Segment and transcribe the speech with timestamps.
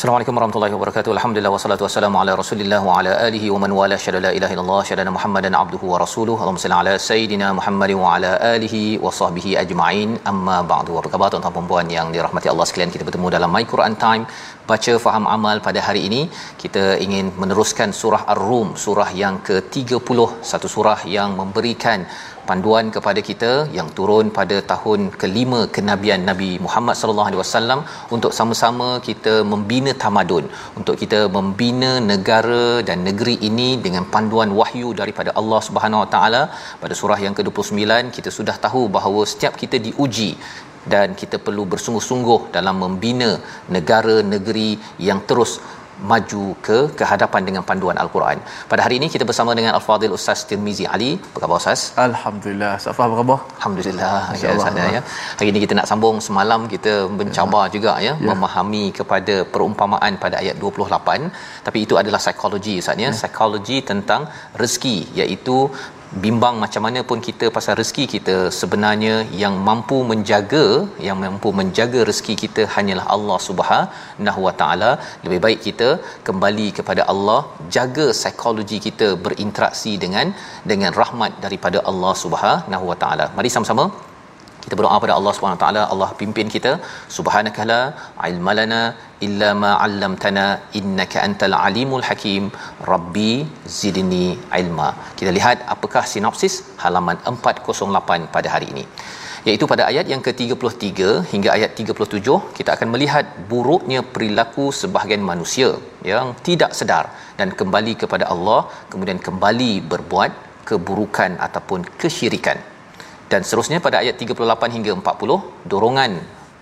[0.00, 1.10] Assalamualaikum warahmatullahi wabarakatuh.
[1.14, 4.78] Alhamdulillah wassalatu wassalamu ala Rasulillah wa ala alihi wa man wala syada la ilaha illallah
[4.90, 6.40] syada Muhammadan abduhu wa rasuluhu.
[6.40, 10.16] Allahumma salli ala sayidina Muhammad wa ala alihi wa sahbihi ajma'in.
[10.32, 10.96] Amma ba'du.
[11.00, 12.92] Apa khabar tuan-tuan dan puan yang dirahmati Allah sekalian?
[12.94, 14.24] Kita bertemu dalam My Quran Time
[14.72, 16.22] baca faham amal pada hari ini.
[16.62, 20.18] Kita ingin meneruskan surah Ar-Rum, surah yang ke-30,
[20.50, 22.00] satu surah yang memberikan
[22.48, 27.80] panduan kepada kita yang turun pada tahun kelima kenabian Nabi Muhammad sallallahu alaihi wasallam
[28.16, 30.46] untuk sama-sama kita membina tamadun
[30.80, 36.42] untuk kita membina negara dan negeri ini dengan panduan wahyu daripada Allah Subhanahu wa taala
[36.82, 40.30] pada surah yang ke-29 kita sudah tahu bahawa setiap kita diuji
[40.92, 43.30] dan kita perlu bersungguh-sungguh dalam membina
[43.76, 44.70] negara negeri
[45.08, 45.52] yang terus
[46.10, 48.38] maju ke kehadapan dengan panduan al-Quran.
[48.70, 51.10] Pada hari ini kita bersama dengan Al-Fadhil Ustaz Tirmizi Ali.
[51.28, 51.80] Apa khabar Ustaz?
[52.08, 52.72] Alhamdulillah.
[52.84, 53.38] Safa apa khabar?
[53.58, 54.14] Alhamdulillah.
[54.42, 55.02] Ya, sana ya.
[55.38, 57.72] Hari ini kita nak sambung semalam kita mencabar ya.
[57.76, 63.08] juga ya, ya memahami kepada perumpamaan pada ayat 28 tapi itu adalah psikologi Ustaz ya.
[63.08, 63.16] ya.
[63.20, 64.24] Psikologi tentang
[64.62, 65.58] rezeki iaitu
[66.24, 70.64] bimbang macam mana pun kita pasal rezeki kita sebenarnya yang mampu menjaga
[71.06, 74.90] yang mampu menjaga rezeki kita hanyalah Allah Subhanahu Wa Taala.
[75.24, 75.88] Lebih baik kita
[76.28, 77.40] kembali kepada Allah
[77.76, 80.28] jaga psikologi kita berinteraksi dengan
[80.72, 83.28] dengan rahmat daripada Allah Subhanahu Wa Taala.
[83.38, 83.86] Mari sama-sama
[84.64, 85.82] kita berdoa pada Allah Subhanahu Wa Taala.
[85.92, 86.72] Allah pimpin kita.
[87.16, 87.78] Subhanakala
[88.30, 88.80] ilmalana
[89.26, 90.46] illa ma 'allamtana
[90.80, 92.44] innaka antal alimul hakim.
[92.92, 93.32] Rabbi
[93.80, 94.26] zidni
[94.60, 94.90] ilma.
[95.20, 98.84] Kita lihat apakah sinopsis halaman 408 pada hari ini.
[99.48, 101.00] Iaitu pada ayat yang ke-33
[101.32, 105.70] hingga ayat 37 kita akan melihat buruknya perilaku sebahagian manusia
[106.10, 107.04] yang tidak sedar
[107.38, 108.60] dan kembali kepada Allah
[108.92, 110.32] kemudian kembali berbuat
[110.68, 112.60] keburukan ataupun kesyirikan
[113.32, 116.12] dan seterusnya pada ayat 38 hingga 40 dorongan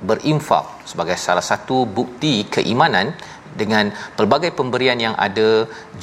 [0.09, 3.07] berinfak sebagai salah satu bukti keimanan
[3.61, 5.49] dengan pelbagai pemberian yang ada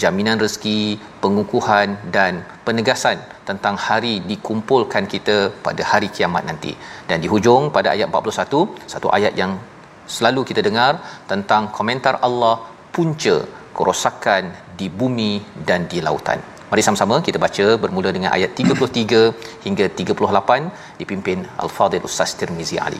[0.01, 0.79] jaminan rezeki
[1.23, 3.17] pengukuhan dan penegasan
[3.49, 5.37] tentang hari dikumpulkan kita
[5.67, 6.73] pada hari kiamat nanti.
[7.09, 9.53] Dan di hujung pada ayat 41 satu ayat yang
[10.15, 10.99] selalu kita dengar
[11.31, 12.55] tentang komentar Allah
[12.95, 13.37] punca
[13.77, 14.43] kerosakan
[14.79, 15.33] di bumi
[15.69, 19.19] dan di lautan Mari sama-sama kita baca bermula dengan ayat 33
[19.65, 22.99] hingga 38 dipimpin Al-Fadhil Ustaz Tirmizi Ali.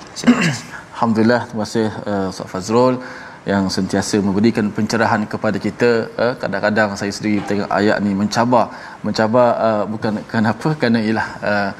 [0.93, 2.95] Alhamdulillah terima kasih uh, Ustaz Fazrul
[3.51, 5.89] yang sentiasa memberikan pencerahan kepada kita.
[6.15, 8.65] Uh, kadang-kadang saya sendiri tengok ayat ni mencabar.
[9.07, 10.71] Mencabar uh, bukan kenapa?
[10.79, 11.71] Kerana ialah uh,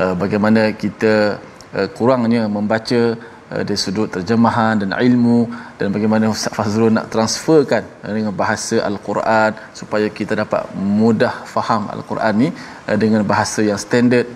[0.00, 1.36] uh, bagaimana kita
[1.76, 3.31] uh, kurangnya membaca uh,
[3.68, 5.40] dari sudut terjemahan dan ilmu
[5.78, 9.50] dan bagaimana Ustaz Fazrul nak transferkan uh, dengan bahasa Al-Quran
[9.80, 10.62] supaya kita dapat
[11.02, 12.48] mudah faham Al-Quran ni
[12.88, 14.26] uh, dengan bahasa yang standard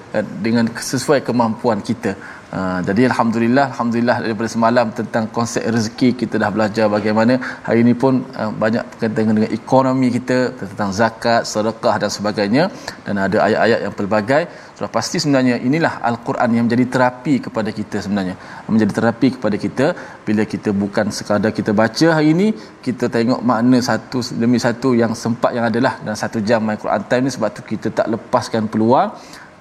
[0.47, 2.13] dengan sesuai kemampuan kita
[2.59, 7.35] Uh, jadi alhamdulillah alhamdulillah daripada semalam tentang konsep rezeki kita dah belajar bagaimana.
[7.67, 12.65] Hari ini pun uh, banyak berkaitan dengan ekonomi kita tentang zakat, sedekah dan sebagainya.
[13.07, 14.43] Dan ada ayat-ayat yang pelbagai.
[14.77, 18.37] Sudah pasti sebenarnya inilah al-Quran yang menjadi terapi kepada kita sebenarnya.
[18.73, 19.87] Menjadi terapi kepada kita.
[20.29, 22.49] Bila kita bukan sekadar kita baca hari ini
[22.87, 25.95] kita tengok makna satu demi satu yang sempat yang adalah.
[26.05, 29.11] Dalam satu jam my Quran time ni sebab tu kita tak lepaskan peluang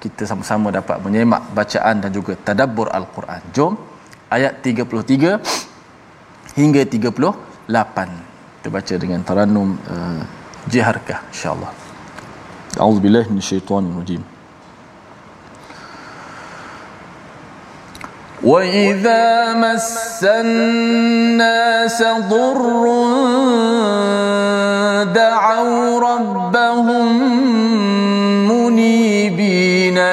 [0.05, 3.41] kita sama-sama dapat menyemak bacaan dan juga tadabbur al-Quran.
[3.53, 3.77] Jom
[4.33, 7.69] ayat 33 hingga 38.
[8.61, 10.23] Kita baca dengan taranum uh,
[10.69, 11.73] jiharkah insya-Allah.
[12.71, 14.23] أعوذ بالله من الشيطان الرجيم
[18.43, 22.85] وإذا مس الناس ضر
[25.11, 27.74] دعوا ربهم منيبين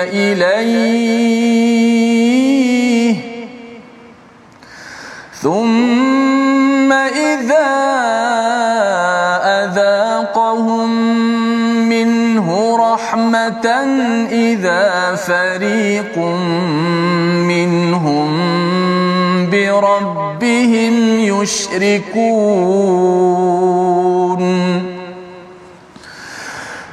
[0.03, 1.53] إليه.
[5.43, 7.73] ثم إذا
[9.65, 10.91] أذاقهم
[11.89, 13.67] منه رحمة
[14.31, 16.19] إذا فريق
[17.49, 18.31] منهم
[19.51, 22.73] بربهم يشركون.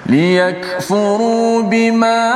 [0.09, 2.33] ليكفروا بما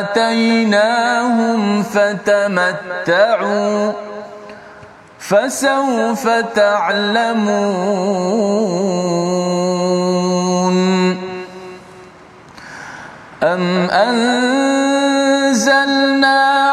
[0.00, 3.92] آتيناهم فتمتعوا
[5.18, 7.44] فسوف تعلمون
[13.42, 15.14] أم أنزلنا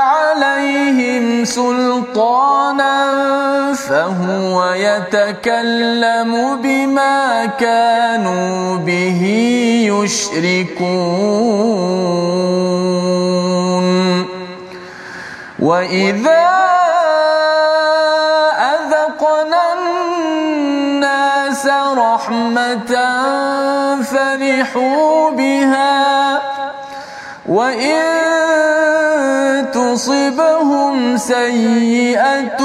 [0.01, 3.30] عليهم سلطانا
[3.91, 6.31] فهو يتكلم
[6.63, 9.21] بما كانوا به
[9.91, 11.05] يشركون.
[15.59, 16.47] وإذا
[18.73, 21.65] أذقنا الناس
[21.97, 22.93] رحمة
[24.03, 26.41] فرحوا بها
[27.45, 28.01] وإن
[29.71, 32.61] تصبهم سيئة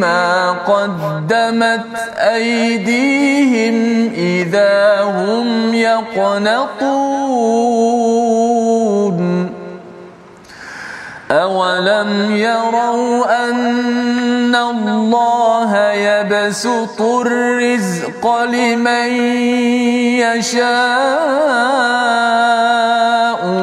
[0.00, 3.76] بما قدمت أيديهم
[4.16, 6.80] إذا هم يقنطون.
[11.30, 19.10] أولم يروا أن الله يبسط الرزق لمن
[20.16, 20.70] يشاء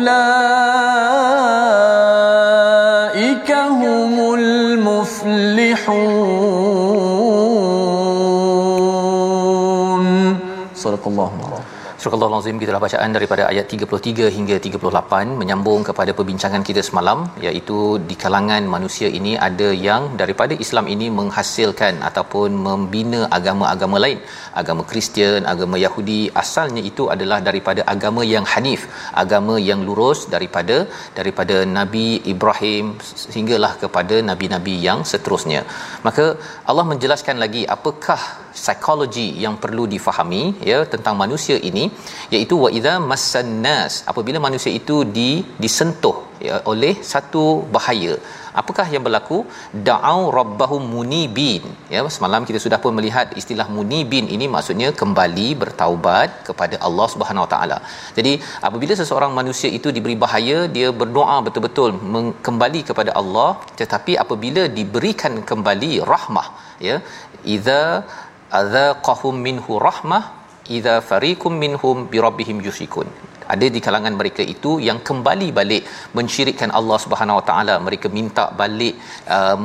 [3.52, 5.44] هم المفلحون.
[10.76, 11.43] صدق الله.
[12.04, 17.78] Surah Al-Azim kita bacaan daripada ayat 33 hingga 38 menyambung kepada perbincangan kita semalam iaitu
[18.10, 24.20] di kalangan manusia ini ada yang daripada Islam ini menghasilkan ataupun membina agama-agama lain.
[24.62, 28.84] Agama Kristian, agama Yahudi asalnya itu adalah daripada agama yang hanif
[29.24, 30.78] agama yang lurus daripada
[31.20, 32.86] daripada Nabi Ibrahim
[33.24, 35.64] sehinggalah kepada nabi-nabi yang seterusnya.
[36.10, 36.28] Maka
[36.68, 38.22] Allah menjelaskan lagi apakah
[38.64, 41.86] psikologi yang perlu difahami ya tentang manusia ini
[42.36, 45.30] iaitu wa idza massannas apabila manusia itu di
[45.64, 46.18] disentuh
[46.48, 47.44] ya, oleh satu
[47.76, 48.16] bahaya
[48.62, 49.38] apakah yang berlaku?
[49.88, 51.64] Da'au rabbahum munibin.
[51.94, 57.46] Ya semalam kita sudah pun melihat istilah munibin ini maksudnya kembali bertaubat kepada Allah Subhanahu
[57.46, 57.78] Wa taala.
[58.18, 58.34] Jadi
[58.70, 61.92] apabila seseorang manusia itu diberi bahaya dia berdoa betul-betul
[62.48, 63.50] kembali kepada Allah
[63.82, 66.48] tetapi apabila diberikan kembali rahmah
[66.88, 66.98] ya
[67.54, 67.82] idza
[68.62, 70.24] azaqahum minhu rahmah
[70.78, 73.08] idza fariqum minhum birabbihim yushrikun
[73.54, 75.84] ada di kalangan mereka itu yang kembali balik
[76.18, 77.76] mensyirikkan Allah Subhanahu Wa Taala.
[77.88, 78.96] Mereka minta balik
[79.36, 79.56] uh,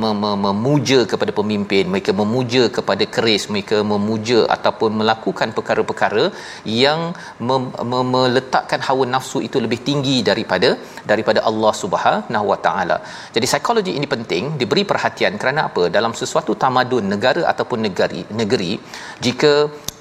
[0.47, 6.25] memuja kepada pemimpin mereka memuja kepada keris mereka memuja ataupun melakukan perkara-perkara
[6.83, 6.99] yang
[7.49, 10.69] mem- mem- meletakkan hawa nafsu itu lebih tinggi daripada
[11.11, 12.97] daripada Allah Subhanahu Wa Taala.
[13.35, 15.35] Jadi psikologi ini penting diberi perhatian.
[15.41, 15.85] Kerana apa?
[15.97, 18.71] Dalam sesuatu tamadun negara ataupun negeri negeri
[19.25, 19.53] jika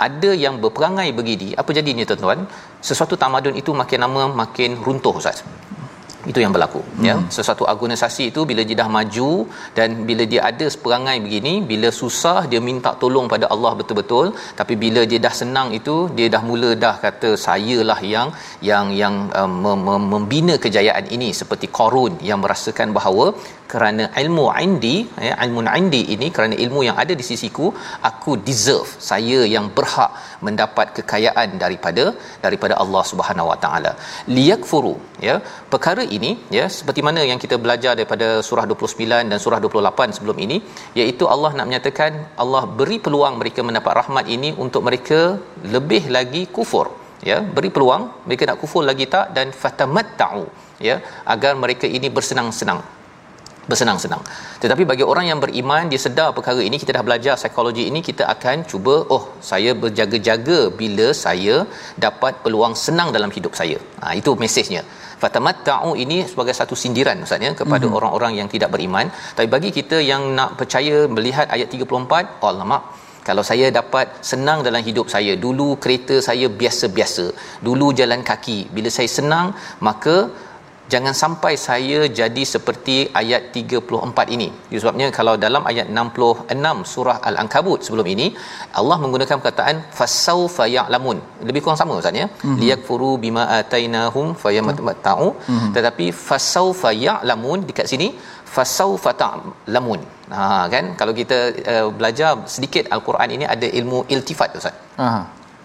[0.06, 2.40] ada yang berperangai begini apa jadinya tuan-tuan
[2.88, 5.40] sesuatu tamadun itu makin lama makin runtuh ustaz
[6.30, 7.04] itu yang berlaku hmm.
[7.08, 9.30] ya sesuatu organisasi itu bila dia dah maju
[9.76, 14.26] dan bila dia ada seperangai begini bila susah dia minta tolong pada Allah betul-betul
[14.61, 18.30] tapi bila dia dah senang itu dia dah mula dah kata sayalah yang
[18.70, 19.54] yang yang um,
[19.87, 23.26] mem- membina kejayaan ini seperti Qarun yang merasakan bahawa
[23.73, 24.97] kerana ilmu indi
[25.27, 27.67] ya ilmu indi ini kerana ilmu yang ada di sisiku
[28.11, 30.13] aku deserve saya yang berhak
[30.47, 32.05] mendapat kekayaan daripada
[32.45, 33.93] daripada Allah Subhanahu Wa Taala.
[34.37, 34.95] Liyakfuru
[35.29, 35.37] ya
[35.73, 40.39] perkara ini ya seperti mana yang kita belajar daripada surah 29 dan surah 28 sebelum
[40.47, 40.59] ini
[41.01, 42.13] iaitu Allah nak menyatakan
[42.45, 45.21] Allah beri peluang mereka mendapat rahmat ini untuk mereka
[45.77, 46.87] lebih lagi kufur
[47.31, 50.45] ya beri peluang mereka nak kufur lagi tak dan fatamatta'u
[50.89, 50.97] ya
[51.35, 52.81] agar mereka ini bersenang-senang
[53.71, 54.23] bersenang-senang.
[54.63, 58.25] Tetapi bagi orang yang beriman dia sedar perkara ini kita dah belajar psikologi ini kita
[58.35, 61.57] akan cuba oh saya berjaga-jaga bila saya
[62.07, 63.79] dapat peluang senang dalam hidup saya.
[64.03, 64.83] Ha itu mesejnya.
[65.23, 67.99] Fatamatta'u ini sebagai satu sindiran Ustaz ya kepada mm-hmm.
[67.99, 69.07] orang-orang yang tidak beriman.
[69.37, 72.79] Tapi bagi kita yang nak percaya melihat ayat 34, oh lama
[73.29, 77.25] kalau saya dapat senang dalam hidup saya dulu kereta saya biasa-biasa
[77.67, 79.47] dulu jalan kaki bila saya senang
[79.89, 80.17] maka
[80.92, 84.49] jangan sampai saya jadi seperti ayat 34 ini.
[84.83, 88.26] Sebabnya kalau dalam ayat 66 surah Al-Ankabut sebelum ini
[88.80, 91.21] Allah menggunakan perkataan fasaufa ya'lamun.
[91.49, 92.26] Lebih kurang sama Ustaz ya.
[92.28, 92.59] Mm-hmm.
[92.62, 95.28] Liyakfuru bima atainahum fayamatta'u.
[95.37, 95.73] Mm-hmm.
[95.76, 98.09] Tetapi fasaufa ya'lamun dekat sini
[98.57, 100.00] fasaufa ta'lamun.
[100.37, 101.38] Ha kan kalau kita
[101.73, 104.76] uh, belajar sedikit Al-Quran ini ada ilmu iltifat Ustaz.
[105.07, 105.23] Aha.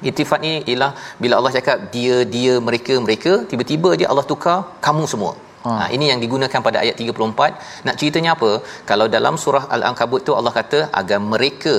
[0.10, 0.92] Itifat ni ialah
[1.24, 4.58] bila Allah cakap dia dia mereka mereka tiba-tiba dia Allah tukar
[4.88, 5.34] kamu semua.
[5.66, 5.72] Ha.
[5.80, 7.86] ha ini yang digunakan pada ayat 34.
[7.88, 8.52] Nak ceritanya apa?
[8.90, 11.76] Kalau dalam surah Al-Ankabut tu Allah kata agar mereka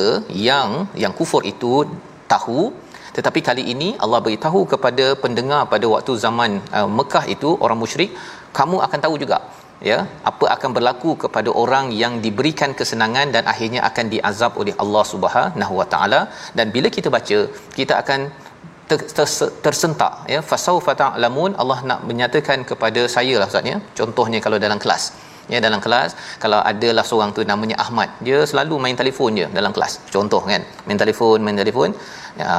[0.49, 0.71] yang
[1.05, 1.73] yang kufur itu
[2.35, 2.61] tahu
[3.17, 8.11] tetapi kali ini Allah beritahu kepada pendengar pada waktu zaman uh, Mekah itu orang musyrik
[8.59, 9.39] kamu akan tahu juga
[9.91, 9.99] ya
[10.31, 15.75] apa akan berlaku kepada orang yang diberikan kesenangan dan akhirnya akan diazab oleh Allah Subhanahu
[15.81, 16.21] Wa Taala?
[16.59, 17.39] Dan bila kita baca
[17.79, 18.21] kita akan
[18.89, 19.27] ter, ter,
[19.65, 20.41] tersentak ya.
[20.51, 23.79] Fasaufa ta'lamun Allah nak menyatakan kepada saya lah ustaz ya.
[24.01, 25.05] Contohnya kalau dalam kelas
[25.53, 26.11] ya dalam kelas
[26.43, 29.95] kalau adalah seorang tu namanya Ahmad dia selalu main telefon je dalam kelas.
[30.15, 31.91] Contoh kan main telefon main telefon.
[32.41, 32.53] Ya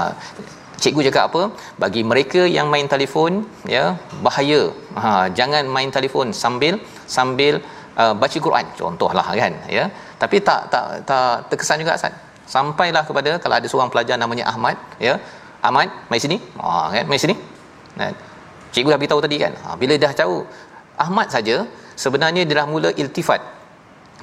[0.85, 1.41] cikgu cakap apa?
[1.83, 3.31] Bagi mereka yang main telefon
[3.75, 3.83] ya
[4.25, 4.61] bahaya.
[5.01, 6.75] Ha jangan main telefon sambil
[7.17, 7.53] sambil
[8.01, 8.65] uh, baca Quran.
[8.81, 9.85] Contohlah kan ya.
[10.21, 12.13] Tapi tak tak tak terkesan juga Ustaz.
[12.55, 14.77] Sampailah kepada kalau ada seorang pelajar namanya Ahmad
[15.07, 15.15] ya.
[15.67, 16.37] Ahmad mai sini.
[16.63, 17.35] Ha kan mai sini.
[17.99, 18.15] Kan
[18.75, 19.53] cikgu dah beritahu tadi kan.
[19.63, 20.35] Ha, bila dah tahu
[21.05, 21.55] Ahmad saja
[22.03, 23.41] sebenarnya dia dah mula iltifat.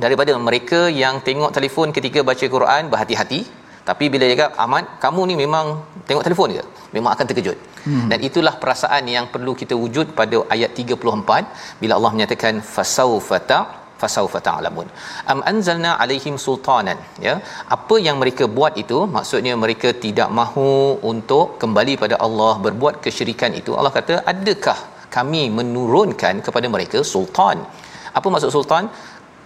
[0.05, 3.41] Daripada mereka yang tengok telefon ketika baca Quran berhati-hati
[3.89, 5.67] tapi bila dia cakap Ahmad kamu ni memang
[6.09, 6.65] tengok telefon ke
[6.97, 7.59] memang akan terkejut.
[7.87, 8.09] Hmm.
[8.11, 13.59] dan itulah perasaan yang perlu kita wujud pada ayat 34 bila Allah menyatakan fasaufa ta
[14.03, 14.87] fasaufa ta'lamun.
[15.33, 16.99] Am anzalna alaihim sultanan.
[17.27, 17.35] Ya.
[17.77, 20.71] Apa yang mereka buat itu maksudnya mereka tidak mahu
[21.13, 24.79] untuk kembali pada Allah berbuat kesyirikan itu Allah kata adakah
[25.17, 27.59] kami menurunkan kepada mereka sultan?
[28.19, 28.87] Apa maksud sultan?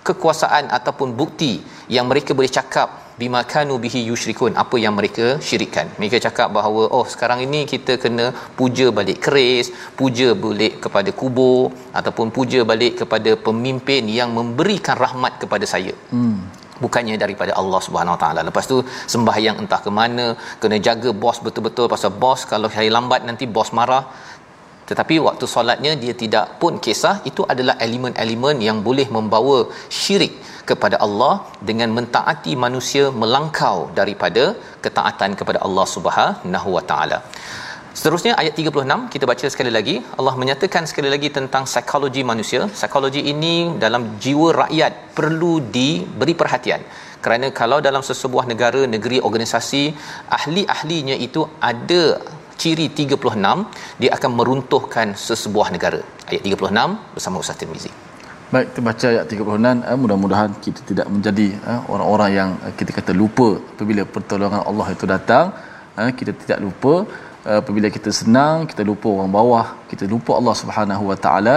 [0.09, 1.52] Kekuasaan ataupun bukti
[1.97, 2.88] yang mereka boleh cakap
[3.20, 5.87] bima kanu bihi yusyrikun apa yang mereka syirikkan?
[6.00, 8.26] Mereka cakap bahawa oh sekarang ini kita kena
[8.58, 9.68] puja balik keris
[10.00, 11.62] puja balik kepada kubur
[11.99, 15.94] ataupun puja balik kepada pemimpin yang memberikan rahmat kepada saya.
[16.14, 16.38] Hmm.
[16.85, 18.40] Bukannya daripada Allah Subhanahu Wa Taala.
[18.49, 18.78] Lepas tu
[19.12, 20.26] sembahyang entah ke mana,
[20.62, 21.87] kena jaga bos betul-betul.
[21.94, 24.04] Pasal bos kalau hari lambat nanti bos marah.
[24.90, 29.59] Tetapi waktu solatnya dia tidak pun kisah itu adalah elemen-elemen yang boleh membawa
[30.00, 30.35] syirik
[30.71, 31.35] kepada Allah
[31.69, 34.45] dengan mentaati manusia melangkau daripada
[34.85, 37.19] ketaatan kepada Allah Subhanahu wa taala.
[37.99, 42.62] Seterusnya ayat 36 kita baca sekali lagi Allah menyatakan sekali lagi tentang psikologi manusia.
[42.78, 46.83] Psikologi ini dalam jiwa rakyat perlu diberi perhatian.
[47.25, 49.83] Kerana kalau dalam sesebuah negara, negeri, organisasi
[50.38, 52.02] ahli-ahlinya itu ada
[52.60, 56.00] ciri 36 dia akan meruntuhkan sesebuah negara.
[56.30, 57.92] Ayat 36 bersama Ustaz Tirmizi.
[58.54, 59.78] Baik, kita baca ayat 36.
[59.90, 64.86] Eh, mudah-mudahan kita tidak menjadi eh, orang-orang yang eh, kita kata lupa apabila pertolongan Allah
[64.94, 65.46] itu datang.
[65.98, 66.94] Eh, kita tidak lupa
[67.48, 71.56] eh, apabila kita senang, kita lupa orang bawah, kita lupa Allah Subhanahu Wa Taala.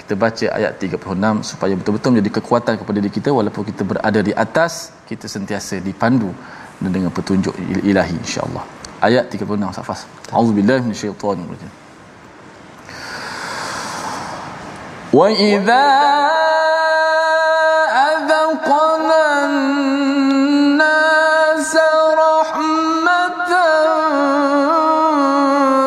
[0.00, 4.32] Kita baca ayat 36 supaya betul-betul menjadi kekuatan kepada diri kita walaupun kita berada di
[4.44, 4.72] atas,
[5.10, 6.30] kita sentiasa dipandu
[6.80, 7.54] dengan petunjuk
[7.90, 8.77] ilahi insya-Allah.
[9.01, 10.05] Ayat 36 Safas.
[10.31, 11.45] Auzubillahi minasyaitonir
[15.13, 15.85] وإذا
[17.93, 20.57] أذقنا الناس
[22.17, 23.53] رحمة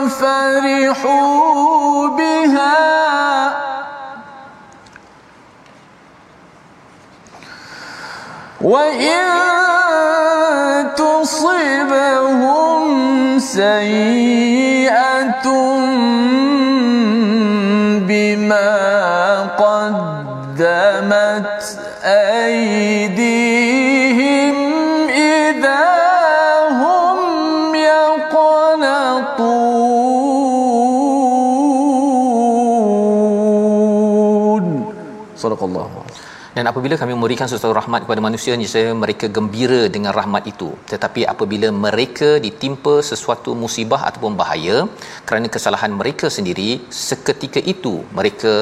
[0.08, 2.76] فرحوا بها
[8.60, 9.19] وإن تصبهم
[13.55, 15.47] سيئة
[18.07, 18.71] بما
[19.59, 20.99] قدمت
[36.61, 40.67] dan apabila kami memberikan sesuatu rahmat kepada manusia niscaya mereka gembira dengan rahmat itu.
[40.91, 44.75] Tetapi apabila mereka ditimpa sesuatu musibah ataupun bahaya
[45.29, 46.69] kerana kesalahan mereka sendiri
[47.05, 48.53] seketika itu mereka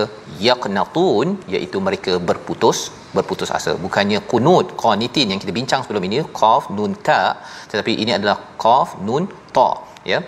[0.48, 2.80] yaqnatun iaitu mereka berputus
[3.18, 3.74] berputus asa.
[3.86, 7.22] Bukannya qunut qanitin yang kita bincang sebelum ini qaf nun ta
[7.72, 9.26] tetapi ini adalah qaf nun
[9.58, 9.70] ta
[10.14, 10.20] ya.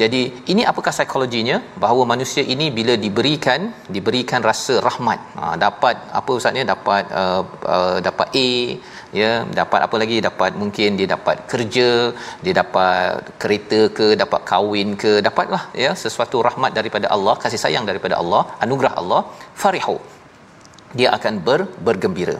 [0.00, 1.56] Jadi ini apakah psikologinya?
[1.84, 3.60] Bahawa manusia ini bila diberikan
[3.96, 5.20] diberikan rasa rahmat.
[5.38, 7.42] Ha, dapat apa ustaznya dapat uh,
[7.76, 8.50] uh, dapat A
[9.20, 9.32] ya.
[9.60, 10.18] Dapat apa lagi?
[10.28, 11.88] Dapat mungkin dia dapat kerja
[12.44, 15.92] dia dapat kereta ke dapat kahwin ke dapatlah ya.
[16.04, 19.22] Sesuatu rahmat daripada Allah kasih sayang daripada Allah anugerah Allah
[19.64, 19.96] farihu
[20.98, 22.36] dia akan ber, bergembira.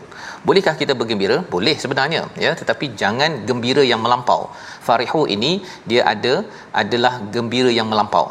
[0.49, 1.37] Bolehkah kita bergembira?
[1.55, 4.41] Boleh sebenarnya, ya, tetapi jangan gembira yang melampau.
[4.87, 5.53] Farihu ini
[5.91, 6.35] dia ada
[6.83, 8.25] adalah gembira yang melampau.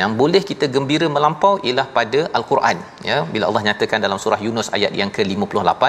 [0.00, 2.78] Yang boleh kita gembira melampau ialah pada al-Quran,
[3.10, 3.18] ya.
[3.34, 5.82] Bila Allah nyatakan dalam surah Yunus ayat yang ke-58,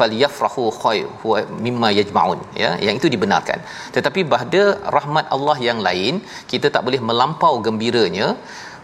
[0.00, 2.70] falyafrahu khair huwa mimma yajma'un, ya.
[2.88, 3.58] Yang itu dibenarkan.
[3.96, 4.62] Tetapi pada
[4.98, 6.14] rahmat Allah yang lain,
[6.52, 8.28] kita tak boleh melampau gembiranya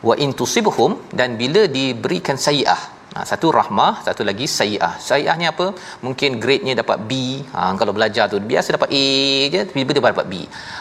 [0.08, 2.82] wa in tusibhum dan bila diberikan sayiah
[3.12, 4.92] Ha, satu rahmah, satu lagi sayiah.
[5.06, 5.66] Sayiah ni apa?
[6.04, 7.12] Mungkin grade-nya dapat B.
[7.54, 9.08] Ha, kalau belajar tu biasa dapat A
[9.54, 10.34] je, tiba-tiba dia dapat B.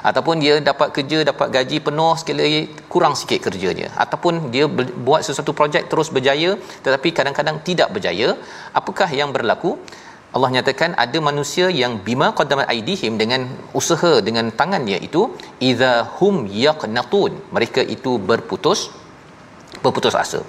[0.10, 2.46] Ataupun dia dapat kerja, dapat gaji penuh sekali
[2.94, 3.90] kurang sikit kerjanya.
[4.04, 4.68] Ataupun dia
[5.08, 6.52] buat sesuatu projek terus berjaya
[6.86, 8.30] tetapi kadang-kadang tidak berjaya.
[8.80, 9.74] Apakah yang berlaku?
[10.36, 13.42] Allah nyatakan ada manusia yang bima qaddamat aidihim dengan
[13.80, 15.22] usaha dengan tangannya itu
[15.70, 16.36] idza hum
[16.66, 18.82] yaqnatun mereka itu berputus
[19.84, 20.40] berputus asa.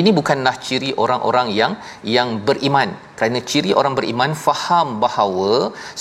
[0.00, 1.72] Ini bukanlah ciri orang-orang yang
[2.16, 2.90] yang beriman.
[3.18, 5.52] Kerana ciri orang beriman faham bahawa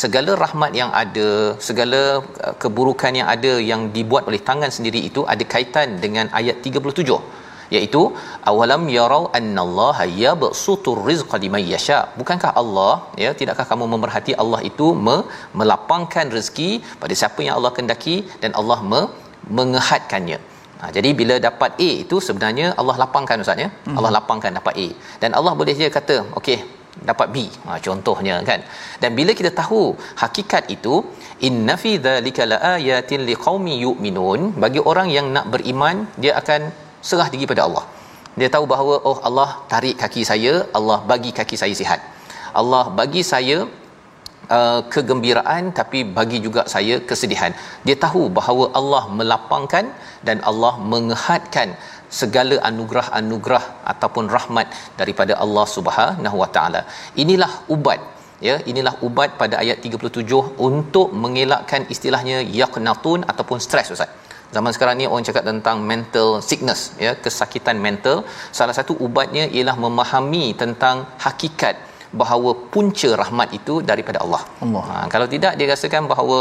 [0.04, 1.30] segala rahmat yang ada,
[1.68, 2.02] segala
[2.46, 7.39] uh, keburukan yang ada yang dibuat oleh tangan sendiri itu ada kaitan dengan ayat 37
[7.76, 8.02] iaitu
[8.52, 14.88] awalam yarau annallaha yabsutur rizqa liman yasha bukankah Allah ya tidakkah kamu memerhati Allah itu
[15.06, 15.26] me-
[15.60, 16.72] melapangkan rezeki
[17.04, 19.10] pada siapa yang Allah kendaki dan Allah me-
[19.60, 20.39] mengehadkannya
[20.82, 23.70] Ha, jadi bila dapat A itu sebenarnya Allah lapangkan ustaz ya.
[23.88, 23.96] Hmm.
[23.98, 24.88] Allah lapangkan dapat A.
[25.22, 26.58] Dan Allah boleh je kata, okey,
[27.10, 27.38] dapat B.
[27.67, 28.60] Ha, contohnya kan.
[29.02, 29.82] Dan bila kita tahu
[30.24, 30.96] hakikat itu,
[31.48, 36.62] inna fi dzalika laayatin liqaumin yu'minun, bagi orang yang nak beriman, dia akan
[37.10, 37.86] serah diri pada Allah.
[38.39, 42.02] Dia tahu bahawa oh Allah tarik kaki saya, Allah bagi kaki saya sihat.
[42.62, 43.58] Allah bagi saya
[44.58, 47.54] uh, kegembiraan tapi bagi juga saya kesedihan.
[47.88, 49.88] Dia tahu bahawa Allah melapangkan
[50.30, 51.69] dan Allah mengehadkan
[52.21, 54.67] segala anugerah-anugerah ataupun rahmat
[55.01, 56.84] daripada Allah Subhanahu Wa Taala.
[57.23, 58.01] Inilah ubat
[58.47, 64.10] ya inilah ubat pada ayat 37 untuk mengelakkan istilahnya yaqnatun ataupun stres ustaz
[64.56, 68.17] zaman sekarang ni orang cakap tentang mental sickness ya kesakitan mental
[68.60, 71.77] salah satu ubatnya ialah memahami tentang hakikat
[72.19, 74.43] bahawa punca rahmat itu daripada Allah.
[74.65, 74.84] Allah.
[74.89, 76.38] Ha, kalau tidak dia rasakan bahawa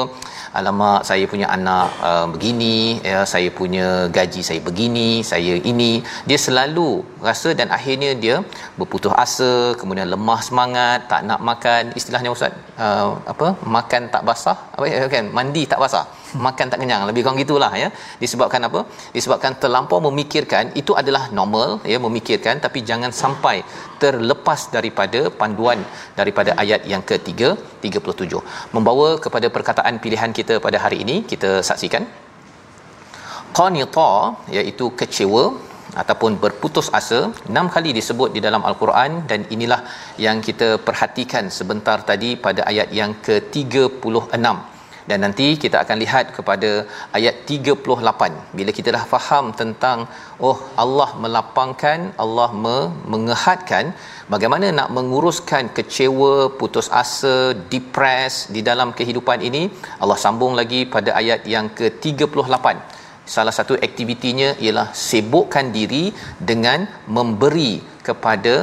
[0.58, 2.76] alamak saya punya anak uh, begini
[3.10, 5.90] ya saya punya gaji saya begini saya ini
[6.28, 6.88] dia selalu
[7.28, 8.36] rasa dan akhirnya dia
[8.78, 12.54] berputus asa kemudian lemah semangat tak nak makan istilahnya ustaz
[12.86, 16.04] uh, apa makan tak basah apa ya, kan mandi tak basah
[16.46, 17.88] makan tak kenyang lebih kurang gitulah ya.
[18.22, 18.80] Disebabkan apa?
[19.16, 23.56] Disebabkan terlampau memikirkan itu adalah normal ya memikirkan tapi jangan sampai
[24.02, 25.80] terlepas daripada panduan
[26.20, 27.50] daripada ayat yang ketiga
[27.88, 28.42] 37
[28.76, 32.04] membawa kepada perkataan pilihan kita pada hari ini kita saksikan.
[33.58, 34.10] Qanita
[34.58, 35.44] iaitu kecewa
[36.02, 39.80] ataupun berputus asa enam kali disebut di dalam al-Quran dan inilah
[40.26, 44.54] yang kita perhatikan sebentar tadi pada ayat yang ke-36
[45.10, 46.70] dan nanti kita akan lihat kepada
[47.18, 49.98] ayat 38 bila kita dah faham tentang
[50.48, 53.86] oh Allah melapangkan Allah me- mengehadkan
[54.34, 57.36] bagaimana nak menguruskan kecewa putus asa
[57.74, 59.62] depres di dalam kehidupan ini
[60.02, 62.66] Allah sambung lagi pada ayat yang ke-38
[63.36, 66.04] salah satu aktivitinya ialah sibukkan diri
[66.50, 66.82] dengan
[67.16, 67.72] memberi
[68.08, 68.54] kepada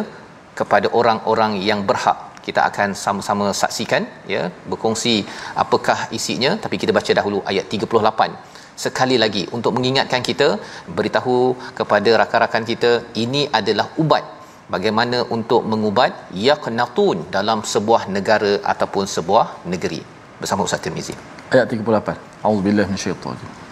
[0.60, 5.16] kepada orang-orang yang berhak kita akan sama-sama saksikan ya berkongsi
[5.64, 6.52] apakah isinya.
[6.64, 8.56] Tapi kita baca dahulu ayat 38
[8.86, 10.50] sekali lagi untuk mengingatkan kita
[10.98, 11.38] beritahu
[11.80, 12.92] kepada rakan-rakan kita
[13.26, 14.26] ini adalah ubat.
[14.74, 16.12] Bagaimana untuk mengubat?
[16.48, 20.02] Yaqnatun dalam sebuah negara ataupun sebuah negeri.
[20.42, 21.16] Bersama Ustaz Tirmizi.
[21.56, 23.67] Ayat 38 auzubillahi minasyaitanir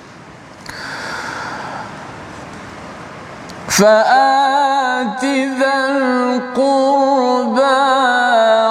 [3.67, 5.25] فآت
[5.59, 7.65] ذا القربى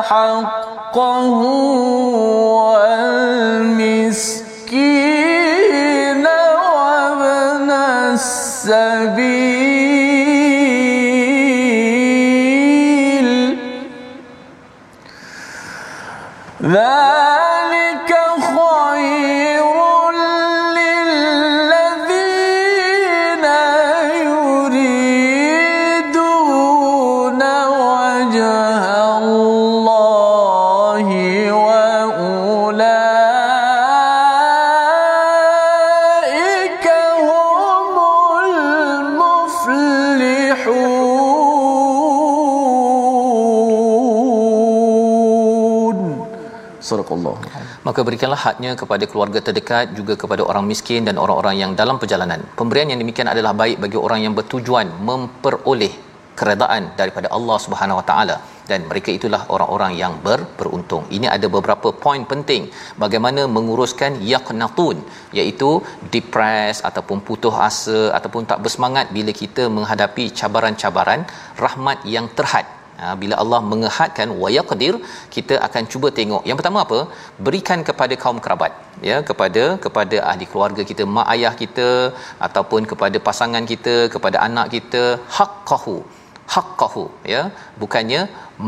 [0.03, 1.41] حقه
[4.45, 6.27] والمسكين
[6.77, 7.71] وابن
[8.15, 9.29] السبيل.
[16.63, 17.14] ذلك
[47.95, 52.41] maka berikanlah haknya kepada keluarga terdekat juga kepada orang miskin dan orang-orang yang dalam perjalanan
[52.61, 55.93] pemberian yang demikian adalah baik bagi orang yang bertujuan memperoleh
[56.41, 58.37] keredaan daripada Allah Subhanahu Wa Taala
[58.71, 61.05] dan mereka itulah orang-orang yang ber, beruntung.
[61.17, 62.63] Ini ada beberapa poin penting
[63.05, 64.99] bagaimana menguruskan yaqnatun
[65.39, 65.71] iaitu
[66.15, 71.23] depress ataupun putus asa ataupun tak bersemangat bila kita menghadapi cabaran-cabaran
[71.67, 72.67] rahmat yang terhad.
[73.05, 74.95] Ha, bila Allah mengehadkan wayaqdir
[75.37, 76.43] kita akan cuba tengok.
[76.49, 76.99] Yang pertama apa?
[77.47, 78.73] Berikan kepada kaum kerabat
[79.11, 81.89] ya kepada kepada ahli keluarga kita mak ayah kita
[82.49, 85.05] ataupun kepada pasangan kita kepada anak kita.
[85.39, 85.97] Haqqahu
[86.55, 87.43] haqqahu ya.
[87.83, 88.21] Bukannya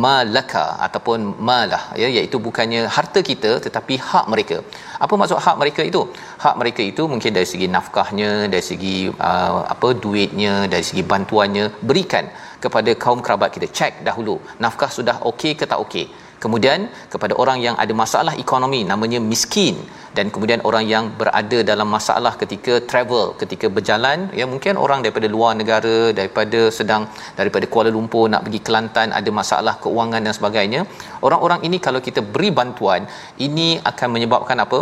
[0.05, 4.59] malaka ataupun malah ya iaitu bukannya harta kita tetapi hak mereka.
[5.05, 6.03] Apa maksud hak mereka itu?
[6.45, 8.97] Hak mereka itu mungkin dari segi nafkahnya dari segi
[9.31, 12.27] uh, apa duitnya dari segi bantuannya berikan
[12.65, 13.67] kepada kaum kerabat kita.
[13.79, 16.07] Cek dahulu nafkah sudah okey ke tak okey.
[16.45, 16.81] Kemudian
[17.13, 19.77] kepada orang yang ada masalah ekonomi namanya miskin
[20.17, 25.29] dan kemudian orang yang berada dalam masalah ketika travel ketika berjalan ya mungkin orang daripada
[25.35, 27.03] luar negara daripada sedang
[27.41, 30.83] daripada Kuala Lumpur nak pergi Kelantan ada masalah keuangan dan sebagainya
[31.27, 33.05] orang-orang ini kalau kita beri bantuan
[33.49, 34.81] ini akan menyebabkan apa?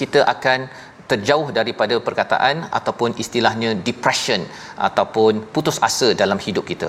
[0.00, 0.58] Kita akan
[1.12, 4.42] terjauh daripada perkataan ataupun istilahnya depression
[4.88, 6.88] ataupun putus asa dalam hidup kita.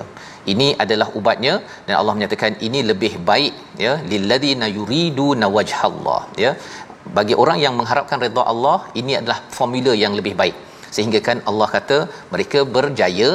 [0.52, 1.54] Ini adalah ubatnya
[1.86, 3.54] dan Allah menyatakan ini lebih baik
[3.86, 6.52] ya lilladzina yuriduna wajhallah ya.
[7.16, 10.56] Bagi orang yang mengharapkan redha Allah ini adalah formula yang lebih baik.
[10.94, 11.98] Sehingga kan Allah kata
[12.32, 13.30] mereka berjaya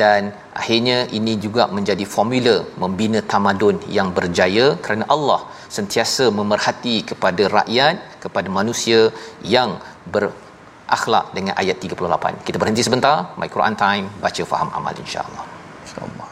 [0.00, 0.20] dan
[0.60, 5.40] akhirnya ini juga menjadi formula membina tamadun yang berjaya kerana Allah
[5.76, 9.08] sentiasa memerhati kepada rakyat kepada manusia
[9.54, 9.80] yang
[10.14, 12.44] berakhlak dengan ayat 38.
[12.46, 15.44] Kita berhenti sebentar, My Quran Time, baca faham amal insya-Allah.
[15.84, 16.31] insya-Allah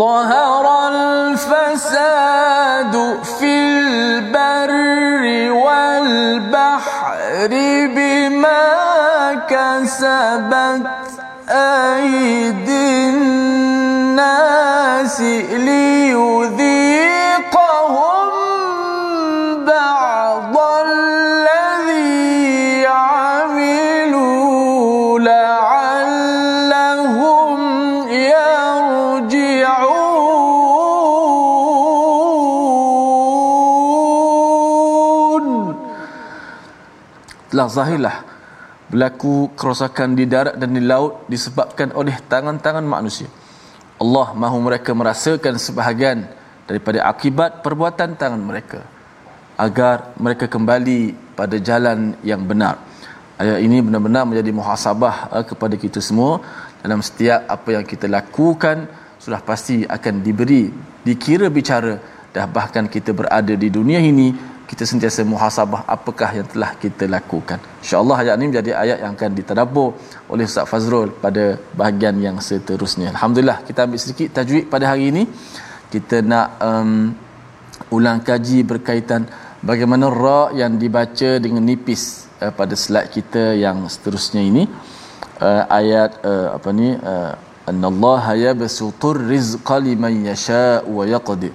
[0.00, 2.94] ظهر الفساد
[3.38, 4.72] في البر
[5.52, 7.48] والبحر
[7.96, 8.64] بما
[9.48, 10.89] كسبت
[37.70, 38.26] zahirlah
[38.90, 43.30] berlaku kerosakan di darat dan di laut disebabkan oleh tangan-tangan manusia.
[44.02, 46.26] Allah mahu mereka merasakan sebahagian
[46.66, 48.82] daripada akibat perbuatan tangan mereka
[49.54, 52.80] agar mereka kembali pada jalan yang benar.
[53.40, 56.44] Ayat ini benar-benar menjadi muhasabah uh, kepada kita semua
[56.84, 58.88] dalam setiap apa yang kita lakukan
[59.20, 60.72] sudah pasti akan diberi
[61.04, 62.00] dikira bicara
[62.32, 64.32] dah bahkan kita berada di dunia ini
[64.70, 67.58] kita sentiasa muhasabah apakah yang telah kita lakukan.
[67.82, 69.88] Insya-Allah ayat ini menjadi ayat yang akan ditadabbur
[70.32, 71.44] oleh Ustaz Fazrul pada
[71.80, 73.08] bahagian yang seterusnya.
[73.14, 75.22] Alhamdulillah kita ambil sedikit tajwid pada hari ini.
[75.94, 76.92] Kita nak um,
[77.96, 79.26] ulang kaji berkaitan
[79.70, 84.64] bagaimana ra yang dibaca dengan nipis uh, pada slide kita yang seterusnya ini.
[85.48, 87.32] Uh, ayat uh, apa ni uh,
[87.70, 91.50] annallaha yabsutur rizqa liman yasha wa yaqdir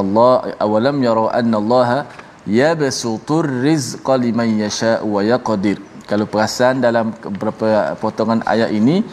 [0.00, 2.06] Allah awalam yara anna Allah
[2.48, 5.78] yabsutur rizqa liman yasha wa yaqdir.
[6.08, 9.04] Kalau perasan dalam beberapa potongan ayat ini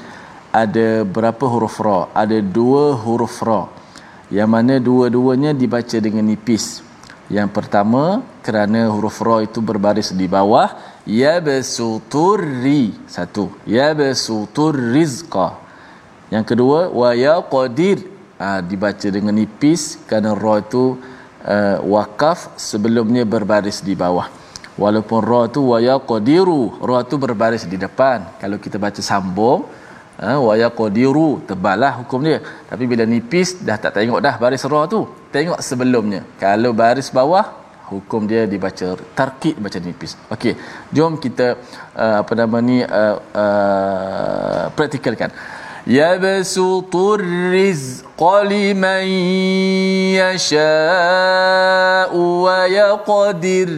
[0.49, 2.09] ada berapa huruf ra?
[2.15, 3.67] Ada dua huruf ra.
[4.33, 6.81] Yang mana dua-duanya dibaca dengan nipis.
[7.27, 10.73] Yang pertama kerana huruf ra itu berbaris di bawah
[11.05, 13.51] yabsuturri satu.
[13.67, 15.67] Yabsutur rizqa
[16.27, 18.03] yang kedua wa yaqdir
[18.41, 20.97] ha, dibaca dengan nipis kerana ra itu
[21.45, 24.29] uh, wakaf sebelumnya berbaris di bawah.
[24.77, 28.37] Walaupun ra tu wa yaqdiru ra tu berbaris di depan.
[28.41, 29.65] Kalau kita baca sambung
[30.21, 32.39] ha, wa yaqdiru tebalah hukum dia.
[32.69, 35.01] Tapi bila nipis dah tak tengok dah baris ra tu.
[35.33, 36.21] Tengok sebelumnya.
[36.37, 37.45] Kalau baris bawah
[37.87, 40.13] hukum dia dibaca tarkid baca nipis.
[40.29, 40.53] Okey
[40.93, 41.57] jom kita
[41.95, 45.31] uh, apa nama ni uh, uh, praktikalkan
[45.86, 49.04] يبسط الرزق لمن
[50.22, 53.70] يشاء ويقدر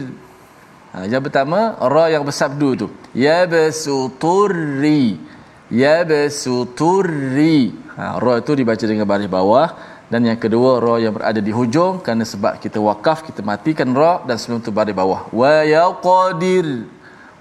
[0.95, 2.87] Ha, yang pertama ra yang bersabdu tu.
[3.11, 5.19] Ya basuturri.
[5.67, 7.75] Ya basuturri.
[7.99, 9.75] Ha, ra itu dibaca dengan baris bawah
[10.07, 14.23] dan yang kedua ra yang berada di hujung kerana sebab kita wakaf kita matikan ra
[14.23, 15.27] dan sebelum tu baris bawah.
[15.35, 16.87] Wa yaqdir.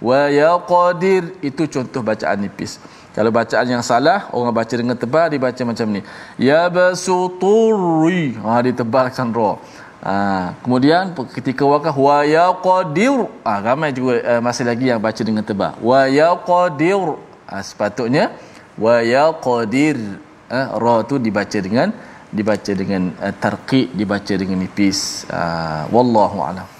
[0.03, 2.83] Wa yaqdir itu contoh bacaan nipis.
[3.20, 6.00] Kalau bacaan yang salah, orang baca dengan tebal dibaca macam ni.
[6.40, 8.40] Ya basuturri.
[8.40, 9.60] Ha ditebalkan ra.
[10.00, 10.16] Ha,
[10.64, 13.28] kemudian ketika wakaf wa yaqdir.
[13.44, 15.76] Ah ha, ramai juga uh, masih lagi yang baca dengan tebal.
[15.84, 17.20] Wa yaqdir.
[17.52, 18.32] Ha, sepatutnya
[18.80, 20.00] wa yaqdir.
[20.48, 21.92] Ha, ra tu dibaca dengan
[22.32, 25.28] dibaca dengan uh, tarqiq, dibaca dengan nipis.
[25.28, 26.79] Ha, wallahu a'lam.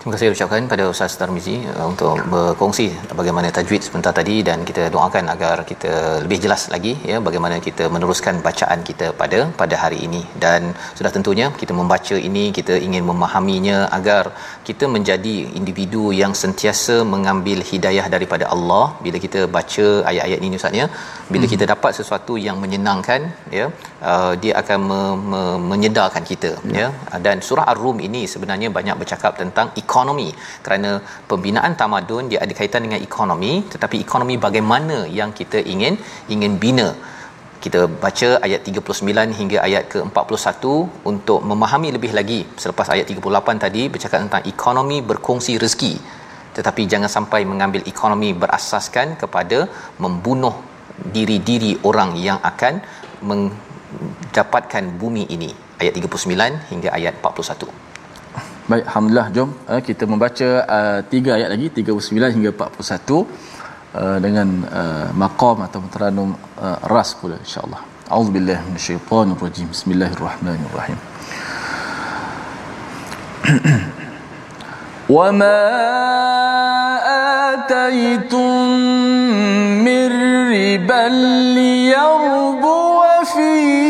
[0.00, 2.86] Terima kasih ucapkan pada Ustaz Tarmizi uh, untuk berkongsi
[3.18, 5.92] bagaimana tajwid sebentar tadi dan kita doakan agar kita
[6.24, 11.12] lebih jelas lagi ya bagaimana kita meneruskan bacaan kita pada pada hari ini dan sudah
[11.16, 14.24] tentunya kita membaca ini kita ingin memahaminya agar
[14.68, 20.80] kita menjadi individu yang sentiasa mengambil hidayah daripada Allah bila kita baca ayat-ayat ini Ustaz
[20.82, 20.88] ya
[21.32, 21.52] bila hmm.
[21.54, 23.20] kita dapat sesuatu yang menyenangkan
[23.58, 23.68] ya
[24.10, 26.88] uh, dia akan me- me- menyedarkan kita ya.
[26.88, 27.18] ya.
[27.26, 30.28] Dan surah ar-rum ini sebenarnya banyak bercakap tentang ekonomi.
[30.64, 30.90] Kerana
[31.30, 35.96] pembinaan tamadun dia ada kaitan dengan ekonomi tetapi ekonomi bagaimana yang kita ingin
[36.34, 36.90] ingin bina.
[37.64, 40.64] Kita baca ayat 39 hingga ayat ke-41
[41.10, 42.40] untuk memahami lebih lagi.
[42.62, 45.92] Selepas ayat 38 tadi bercakap tentang ekonomi berkongsi rezeki.
[46.56, 49.58] Tetapi jangan sampai mengambil ekonomi berasaskan kepada
[50.04, 50.56] membunuh
[51.16, 52.80] diri-diri orang yang akan
[53.95, 55.49] mendapatkan bumi ini
[55.81, 57.71] ayat 39 hingga ayat 41
[58.65, 62.81] Baik, alhamdulillah jom uh, kita membaca uh, tiga ayat lagi 39 hingga 41
[63.95, 64.47] uh, dengan
[64.79, 67.81] uh, maqam atau teranum uh, ras pula insya-Allah.
[68.09, 69.67] Auzubillahi minasyaitonir rajim.
[69.69, 70.99] Bismillahirrahmanirrahim.
[75.09, 75.61] وما
[77.53, 78.69] آتيتم
[79.85, 80.07] من
[80.49, 81.03] ربا
[81.53, 82.88] ليربو
[83.32, 83.89] 是雨。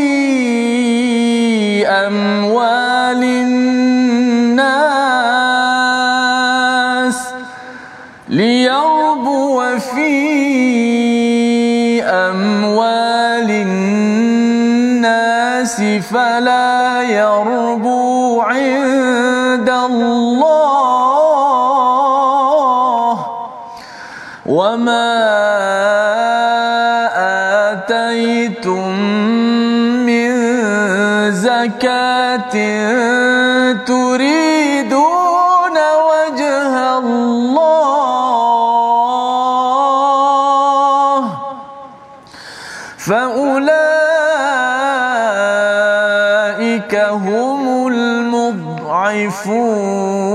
[33.87, 35.77] تريدون
[36.11, 37.71] وجه الله.
[42.99, 43.91] فأولئك
[49.21, 50.31] يعرفون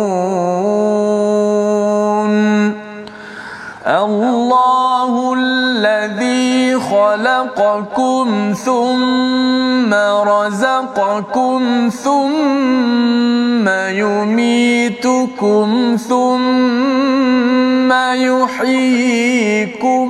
[3.88, 9.55] الله الذي خلقكم ثم
[9.94, 13.70] رزقكم ثم
[14.02, 15.68] يميتكم
[16.10, 20.06] ثم يحييكم.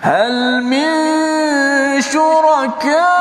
[0.00, 0.92] هل من
[2.00, 3.12] شركائكم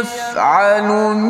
[0.00, 1.29] يفعل من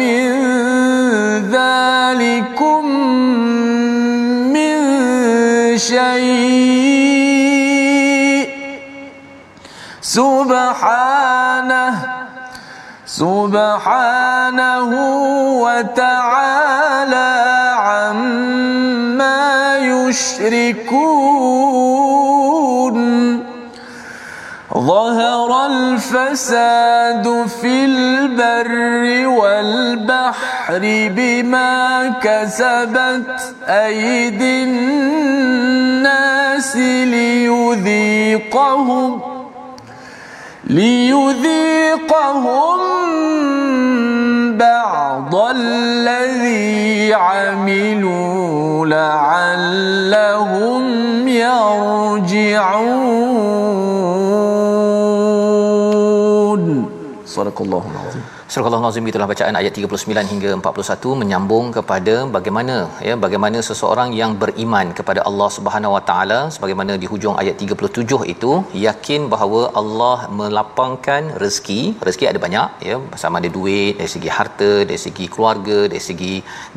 [10.51, 11.95] سبحانه
[13.07, 14.91] سبحانه
[15.63, 17.31] وتعالى
[17.79, 19.43] عما
[19.79, 21.11] يشركون.
[24.75, 30.83] ظهر الفساد في البر والبحر
[31.17, 36.31] بما كسبت أيدي الناس
[37.17, 38.41] ليذيقهم.
[40.71, 42.41] ليذيقهم
[44.57, 50.19] بعض الذي عملوا لعلهم
[51.29, 52.71] يرجعون.
[57.35, 58.23] Sadaqallahul azim.
[58.53, 62.77] Sadaqallahul azim itulah bacaan ayat 39 hingga 41 menyambung kepada bagaimana
[63.09, 68.35] ya bagaimana seseorang yang beriman kepada Allah Subhanahu wa taala sebagaimana di hujung ayat 37
[68.35, 68.53] itu
[68.87, 71.81] yakin bahawa Allah melapangkan rezeki.
[72.09, 76.35] Rezeki ada banyak ya sama ada duit dari segi harta, dari segi keluarga, dari segi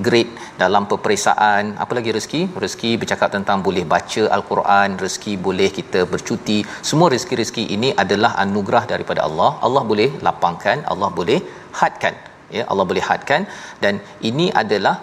[0.07, 1.63] grade dalam peperiksaan.
[1.85, 2.41] Apa lagi rezeki?
[2.65, 6.59] Rezeki bercakap tentang boleh baca al-Quran, rezeki boleh kita bercuti.
[6.89, 9.51] Semua rezeki-rezeki ini adalah anugerah daripada Allah.
[9.65, 11.39] Allah boleh lapang lapangkan Allah boleh
[11.79, 12.15] hadkan
[12.57, 13.41] ya Allah boleh hadkan
[13.83, 13.93] dan
[14.29, 14.95] ini adalah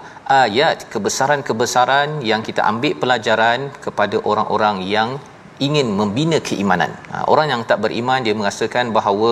[0.44, 5.10] ayat kebesaran-kebesaran yang kita ambil pelajaran kepada orang-orang yang
[5.66, 6.92] ingin membina keimanan.
[7.12, 9.30] Ha, orang yang tak beriman dia merasakan bahawa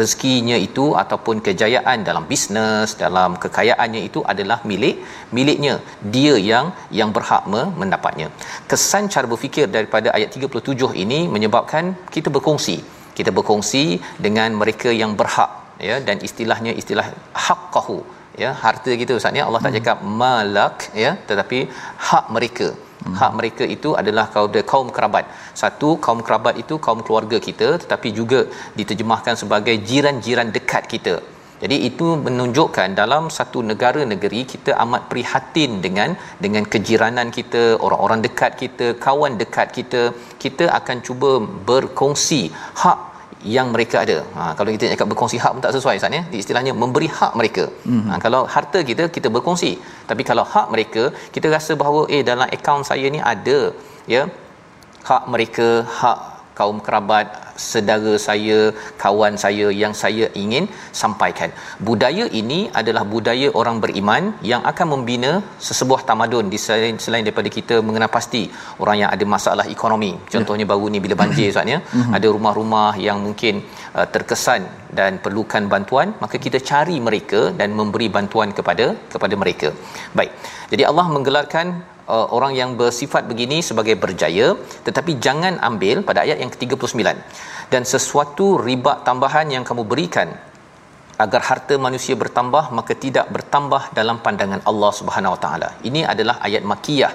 [0.00, 4.96] rezekinya itu ataupun kejayaan dalam bisnes, dalam kekayaannya itu adalah milik
[5.36, 5.74] miliknya.
[6.16, 6.68] Dia yang
[7.00, 7.44] yang berhak
[7.80, 8.28] mendapatnya.
[8.72, 12.99] Kesan cara berfikir daripada ayat 37 ini menyebabkan kita berkongsi.
[13.20, 13.84] Kita berkongsi
[14.26, 15.50] dengan mereka yang berhak
[15.88, 17.06] ya dan istilahnya istilah
[17.46, 17.98] haqqahu
[18.42, 21.58] ya harta kita ustaz ya Allah tak cakap malak ya tetapi
[22.08, 23.16] hak mereka hmm.
[23.20, 25.26] hak mereka itu adalah kaum kaum kerabat
[25.62, 28.40] satu kaum kerabat itu kaum keluarga kita tetapi juga
[28.78, 31.16] diterjemahkan sebagai jiran-jiran dekat kita
[31.62, 36.10] jadi itu menunjukkan dalam satu negara negeri kita amat prihatin dengan
[36.44, 40.02] dengan kejiranan kita, orang-orang dekat kita, kawan dekat kita.
[40.44, 41.32] Kita akan cuba
[41.68, 42.42] berkongsi
[42.82, 43.09] hak
[43.56, 44.16] yang mereka ada.
[44.36, 46.22] Ha, kalau kita cakap berkongsi hak pun tak sesuai Ustaz ya.
[46.42, 47.64] Istilahnya memberi hak mereka.
[47.68, 48.08] Mm-hmm.
[48.10, 49.72] Ha, kalau harta kita kita berkongsi.
[50.10, 51.02] Tapi kalau hak mereka
[51.34, 53.58] kita rasa bahawa eh dalam akaun saya ni ada
[54.14, 54.22] ya
[55.10, 55.68] hak mereka,
[56.00, 56.18] hak
[56.58, 57.26] kaum kerabat,
[57.68, 58.58] saudara saya,
[59.02, 60.64] kawan saya yang saya ingin
[61.00, 61.50] sampaikan.
[61.88, 65.32] Budaya ini adalah budaya orang beriman yang akan membina
[65.68, 68.42] sesebuah tamadun di selain, selain daripada kita mengenal pasti
[68.82, 70.12] orang yang ada masalah ekonomi.
[70.34, 72.12] Contohnya baru ni bila banjir Ustaz ya, mhm.
[72.16, 73.54] ada rumah-rumah yang mungkin
[73.98, 74.62] uh, terkesan
[74.98, 79.70] dan perlukan bantuan, maka kita cari mereka dan memberi bantuan kepada kepada mereka.
[80.18, 80.32] Baik.
[80.72, 81.66] Jadi Allah menggelarkan
[82.16, 84.46] uh, orang yang bersifat begini sebagai berjaya
[84.86, 87.02] tetapi jangan ambil pada ayat yang ke-39
[87.72, 90.30] dan sesuatu riba tambahan yang kamu berikan
[91.24, 95.68] agar harta manusia bertambah maka tidak bertambah dalam pandangan Allah Subhanahu Wa Taala.
[95.88, 97.12] Ini adalah ayat makiyah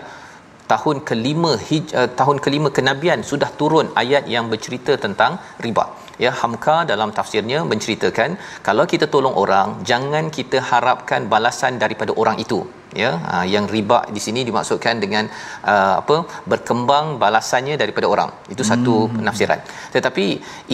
[0.71, 5.85] tahun kelima hij, uh, tahun kelima kenabian sudah turun ayat yang bercerita tentang riba.
[6.23, 12.37] Ya Hamka dalam tafsirnya menceritakan kalau kita tolong orang jangan kita harapkan balasan daripada orang
[12.45, 12.59] itu
[13.01, 15.25] ya uh, yang riba di sini dimaksudkan dengan
[15.71, 16.17] uh, apa
[16.51, 19.15] berkembang balasannya daripada orang itu satu hmm.
[19.19, 19.59] penafsiran
[19.95, 20.25] tetapi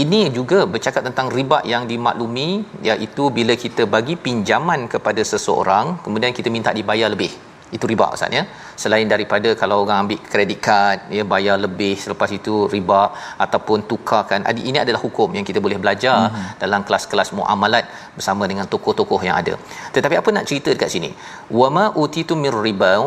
[0.03, 2.49] ini juga bercakap tentang riba yang dimaklumi
[2.89, 7.31] iaitu bila kita bagi pinjaman kepada seseorang kemudian kita minta dibayar lebih
[7.75, 8.43] itu riba Ustaz ya.
[8.83, 13.01] Selain daripada kalau orang ambil kredit kad ya bayar lebih selepas itu riba
[13.45, 14.47] ataupun tukarkan.
[14.71, 16.49] Ini adalah hukum yang kita boleh belajar hmm.
[16.63, 17.85] dalam kelas-kelas muamalat
[18.17, 19.53] bersama dengan tokoh-tokoh yang ada.
[19.95, 21.11] Tetapi apa nak cerita dekat sini?
[21.59, 23.03] Wama utitu mir ribal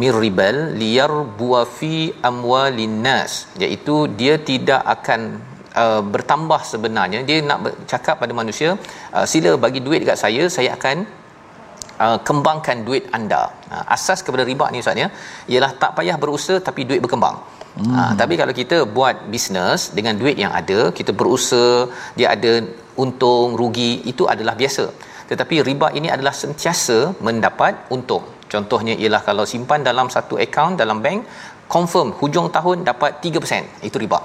[0.00, 1.94] mir ribal liyarbu fi
[2.30, 3.32] amwalin nas
[3.64, 5.22] iaitu dia tidak akan
[5.82, 7.58] Uh, bertambah sebenarnya dia nak
[7.90, 8.70] cakap pada manusia
[9.16, 10.96] uh, sila bagi duit dekat saya saya akan
[12.04, 13.42] uh, kembangkan duit anda.
[13.74, 15.08] Uh, asas kepada riba ni ustaz ya
[15.52, 17.38] ialah tak payah berusaha tapi duit berkembang.
[17.78, 17.94] Hmm.
[17.98, 21.86] Uh, tapi kalau kita buat bisnes dengan duit yang ada, kita berusaha,
[22.18, 22.52] dia ada
[23.04, 24.84] untung, rugi, itu adalah biasa.
[25.30, 28.24] Tetapi riba ini adalah sentiasa mendapat untung.
[28.52, 31.20] Contohnya ialah kalau simpan dalam satu akaun dalam bank,
[31.74, 33.86] confirm hujung tahun dapat 3%.
[33.88, 34.18] Itu riba.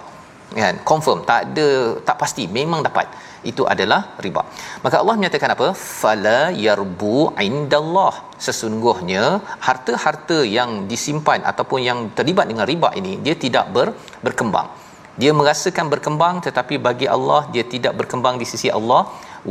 [0.61, 0.75] Kan?
[0.91, 1.69] Confirm, tak ada
[2.07, 3.05] tak pasti, memang dapat
[3.51, 4.41] itu adalah riba.
[4.83, 5.67] Maka Allah menyatakan apa?
[5.99, 7.17] Fala yarbu
[7.49, 8.13] indallah.
[8.45, 9.25] Sesungguhnya
[9.67, 13.87] harta-harta yang disimpan ataupun yang terlibat dengan riba ini dia tidak ber,
[14.25, 14.69] berkembang.
[15.21, 19.01] Dia merasakan berkembang tetapi bagi Allah dia tidak berkembang di sisi Allah.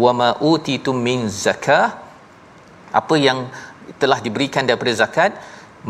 [0.04, 1.86] Wa ma utitum min zakah
[3.00, 3.38] apa yang
[4.02, 5.32] telah diberikan daripada zakat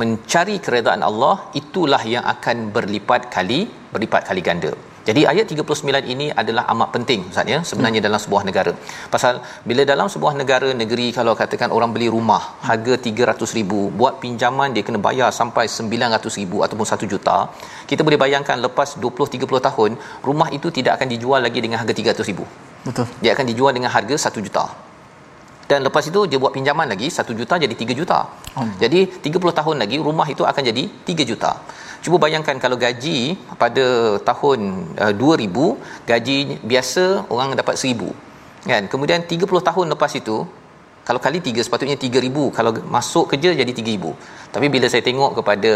[0.01, 3.61] mencari keredaan Allah itulah yang akan berlipat kali
[3.95, 4.73] berlipat kali ganda.
[5.09, 8.09] Jadi ayat 39 ini adalah amat penting Ustaz ya sebenarnya hmm.
[8.09, 8.73] dalam sebuah negara.
[9.15, 9.35] Pasal
[9.69, 14.85] bila dalam sebuah negara negeri kalau katakan orang beli rumah harga 300,000 buat pinjaman dia
[14.89, 17.37] kena bayar sampai 900,000 ataupun 1 juta.
[17.91, 19.91] Kita boleh bayangkan lepas 20 30 tahun
[20.29, 22.49] rumah itu tidak akan dijual lagi dengan harga 300,000.
[22.89, 23.07] Betul.
[23.21, 24.65] Dia akan dijual dengan harga 1 juta.
[25.71, 28.19] Dan lepas itu dia buat pinjaman lagi 1 juta jadi 3 juta.
[28.57, 28.73] Hmm.
[28.83, 31.53] Jadi 30 tahun lagi rumah itu akan jadi 3 juta.
[32.05, 33.33] Cuba bayangkan kalau gaji
[33.63, 33.85] pada
[34.29, 34.61] tahun
[35.05, 35.49] uh, 2000
[36.11, 38.83] gaji biasa orang dapat 1000 kan?
[38.93, 40.37] Kemudian 30 tahun lepas itu
[41.09, 45.73] kalau kali 3 sepatutnya 3000 kalau masuk kerja jadi 3000 tapi bila saya tengok kepada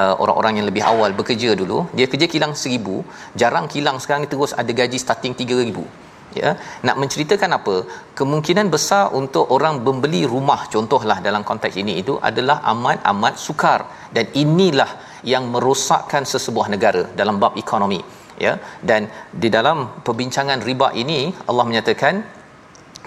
[0.00, 3.02] uh, orang-orang yang lebih awal bekerja dulu dia kerja kilang 1000
[3.42, 6.02] jarang kilang sekarang terus ada gaji starting 3000
[6.40, 6.50] ya?
[6.86, 7.74] Nak menceritakan apa?
[8.18, 13.80] Kemungkinan besar untuk orang membeli rumah contohlah dalam konteks ini itu adalah amat amat sukar.
[14.12, 14.90] Dan inilah
[15.32, 18.00] yang merosakkan sesebuah negara dalam bab ekonomi
[18.44, 18.54] ya
[18.90, 19.02] dan
[19.42, 21.20] di dalam perbincangan riba ini
[21.50, 22.14] Allah menyatakan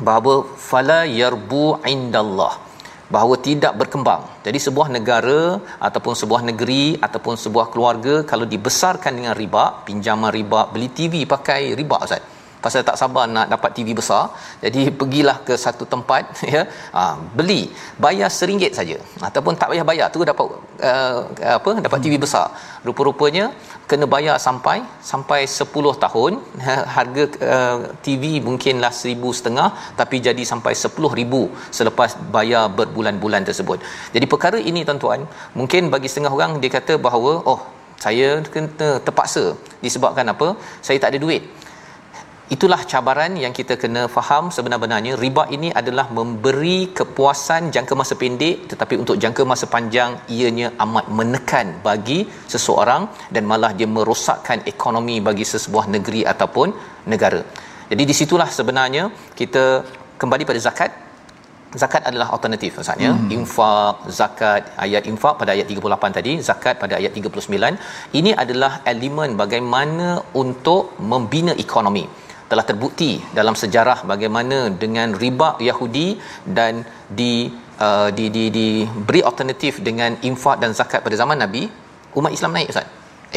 [0.08, 0.36] bahawa
[0.70, 2.54] fala yarbu indallah
[3.14, 4.22] bahawa tidak berkembang.
[4.46, 10.62] Jadi sebuah negara ataupun sebuah negeri ataupun sebuah keluarga kalau dibesarkan dengan riba, pinjaman riba,
[10.74, 12.35] beli TV pakai riba Ustaz
[12.66, 14.24] pasal tak sabar nak dapat TV besar
[14.66, 16.24] jadi pergilah ke satu tempat
[16.56, 16.64] ya.
[16.96, 17.02] Ha,
[17.38, 17.62] beli.
[18.06, 18.98] Bayar seringgit saja.
[19.28, 20.46] Ataupun tak payah bayar tu dapat
[20.90, 21.20] uh,
[21.58, 22.48] apa dapat TV besar.
[22.88, 23.46] Rupa-rupanya
[23.90, 24.78] kena bayar sampai
[25.12, 26.34] sampai 10 tahun
[26.96, 33.80] harga uh, TV mungkinlah seribu setengah tapi jadi sampai 10000 selepas bayar berbulan-bulan tersebut.
[34.16, 35.22] Jadi perkara ini tuan-tuan
[35.60, 37.62] mungkin bagi setengah orang dia kata bahawa oh
[38.06, 39.44] saya kena terpaksa
[39.86, 40.48] disebabkan apa?
[40.86, 41.44] Saya tak ada duit
[42.54, 45.14] itulah cabaran yang kita kena faham sebenar-benarnya.
[45.24, 51.08] Riba ini adalah memberi kepuasan jangka masa pendek tetapi untuk jangka masa panjang ianya amat
[51.20, 52.20] menekan bagi
[52.54, 56.70] seseorang dan malah dia merosakkan ekonomi bagi sesebuah negeri ataupun
[57.14, 57.42] negara.
[57.92, 59.04] Jadi di situlah sebenarnya
[59.40, 59.66] kita
[60.22, 60.92] kembali pada zakat.
[61.82, 63.32] Zakat adalah alternatif maksudnya hmm.
[63.36, 69.36] infak zakat ayat infak pada ayat 38 tadi zakat pada ayat 39 ini adalah elemen
[69.42, 70.08] bagaimana
[70.42, 72.06] untuk membina ekonomi
[72.52, 76.08] telah terbukti dalam sejarah bagaimana dengan riba Yahudi
[76.58, 76.74] dan
[77.20, 77.34] di
[77.86, 81.64] uh, di di diberi alternatif dengan infak dan zakat pada zaman Nabi
[82.20, 82.88] umat Islam naik ustaz.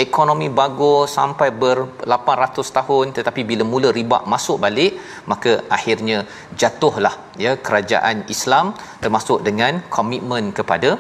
[0.02, 1.78] Ekonomi bagus sampai ber
[2.14, 4.92] 800 tahun tetapi bila mula riba masuk balik
[5.30, 6.18] maka akhirnya
[6.60, 8.66] jatuhlah ya kerajaan Islam
[9.02, 10.90] termasuk dengan komitmen kepada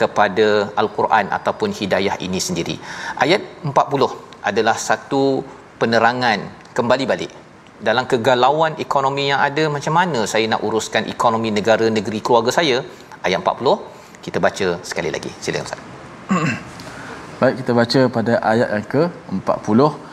[0.00, 0.48] kepada
[0.82, 2.76] al-Quran ataupun hidayah ini sendiri.
[3.24, 4.10] Ayat 40
[4.50, 5.22] adalah satu
[5.80, 6.40] penerangan
[6.78, 7.32] kembali balik
[7.86, 12.76] dalam kegalauan ekonomi yang ada macam mana saya nak uruskan ekonomi negara negeri keluarga saya?
[13.26, 15.30] Ayat 40 kita baca sekali lagi.
[15.42, 15.80] Silakan ustaz.
[17.40, 19.02] Baik kita baca pada ayat yang ke
[19.38, 20.08] 40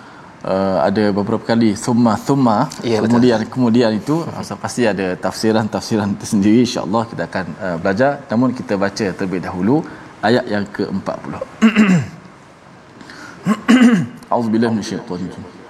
[0.46, 2.70] Uh, ada beberapa kali summa summa.
[2.86, 3.52] Ya, kemudian betul.
[3.54, 8.12] kemudian itu uh, pasti ada tafsiran-tafsiran tersendiri insyaallah kita akan uh, belajar.
[8.30, 9.82] Namun kita baca terlebih dahulu
[10.22, 11.34] ayat yang ke-40
[14.34, 15.65] Auzubillahi minasyaitonir rajim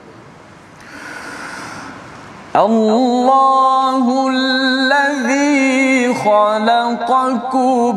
[2.55, 7.95] الله الذي خلقكم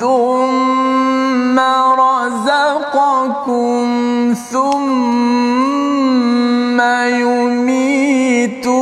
[0.00, 1.58] ثم
[2.00, 3.44] رزقكم
[4.52, 5.60] ثم
[7.20, 8.80] يميتكم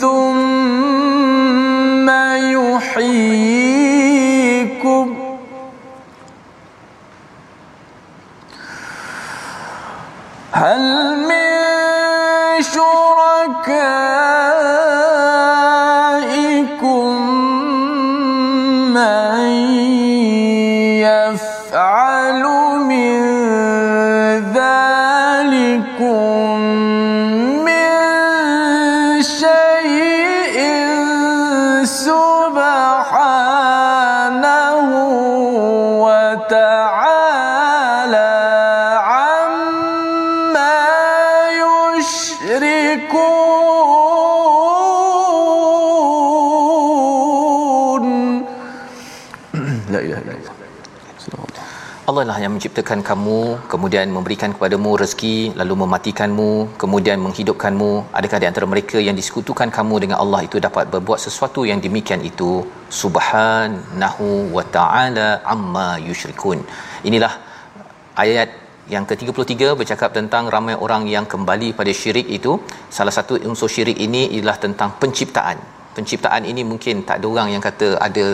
[0.00, 0.35] ثم
[52.28, 53.38] lah yang menciptakan kamu
[53.72, 56.50] kemudian memberikan kepadamu rezeki lalu mematikanmu
[56.82, 57.90] kemudian menghidupkanmu.
[58.18, 62.22] Adakah di antara mereka yang disekutukan kamu dengan Allah itu dapat berbuat sesuatu yang demikian
[62.30, 62.50] itu?
[63.00, 66.58] Subhanahu wa ta'ala amma yusyrikun
[67.08, 67.32] inilah
[68.24, 68.50] ayat
[68.94, 72.52] yang ke-33 bercakap tentang ramai orang yang kembali pada syirik itu.
[72.96, 77.62] Salah satu unsur syirik ini ialah tentang penciptaan penciptaan ini mungkin tak ada orang yang
[77.68, 78.26] kata ada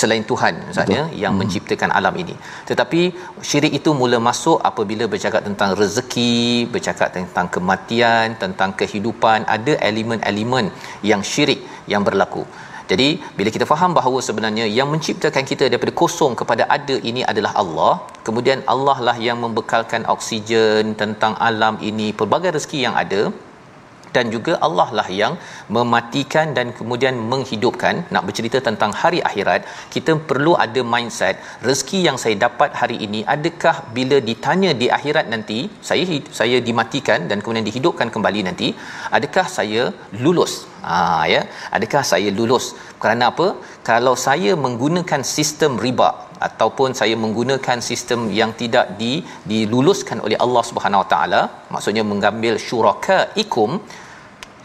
[0.00, 1.40] selain Tuhan maksudnya yang hmm.
[1.42, 2.34] menciptakan alam ini.
[2.70, 3.00] Tetapi
[3.48, 6.38] syirik itu mula masuk apabila bercakap tentang rezeki
[6.74, 10.68] bercakap tentang kematian tentang kehidupan ada elemen-elemen
[11.10, 12.44] yang syirik yang berlaku.
[12.90, 17.52] Jadi bila kita faham bahawa sebenarnya yang menciptakan kita daripada kosong kepada ada ini adalah
[17.62, 17.94] Allah
[18.26, 23.20] kemudian Allah lah yang membekalkan oksigen tentang alam ini pelbagai rezeki yang ada
[24.16, 25.34] dan juga Allah lah yang
[25.76, 29.60] mematikan dan kemudian menghidupkan nak bercerita tentang hari akhirat
[29.94, 31.36] kita perlu ada mindset
[31.68, 37.28] rezeki yang saya dapat hari ini adakah bila ditanya di akhirat nanti saya saya dimatikan
[37.30, 38.70] dan kemudian dihidupkan kembali nanti
[39.18, 39.84] adakah saya
[40.24, 40.54] lulus
[40.88, 41.00] ha
[41.34, 41.42] ya.
[41.76, 42.66] Adakah saya lulus?
[43.02, 43.48] Kerana apa?
[43.90, 46.10] Kalau saya menggunakan sistem riba
[46.46, 49.12] ataupun saya menggunakan sistem yang tidak di
[49.50, 51.42] diluluskan oleh Allah Subhanahu Wa Taala
[51.74, 53.72] maksudnya mengambil syuraka ikum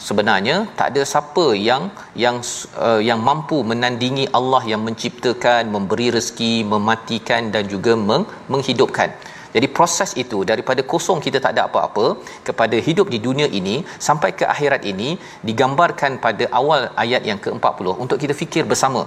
[0.07, 1.83] sebenarnya tak ada siapa yang
[2.23, 2.37] yang
[2.85, 9.11] uh, yang mampu menandingi Allah yang menciptakan memberi rezeki mematikan dan juga meng, menghidupkan
[9.55, 12.05] jadi proses itu daripada kosong kita tak ada apa-apa
[12.47, 13.75] kepada hidup di dunia ini
[14.07, 15.09] sampai ke akhirat ini
[15.49, 19.03] digambarkan pada awal ayat yang ke-40 untuk kita fikir bersama.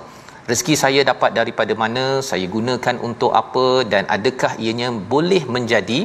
[0.51, 2.05] Rezeki saya dapat daripada mana?
[2.28, 3.66] Saya gunakan untuk apa?
[3.92, 6.01] Dan adakah ianya boleh menjadi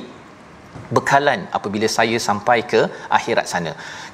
[0.95, 2.81] bekalan apabila saya sampai ke
[3.17, 3.71] akhirat sana.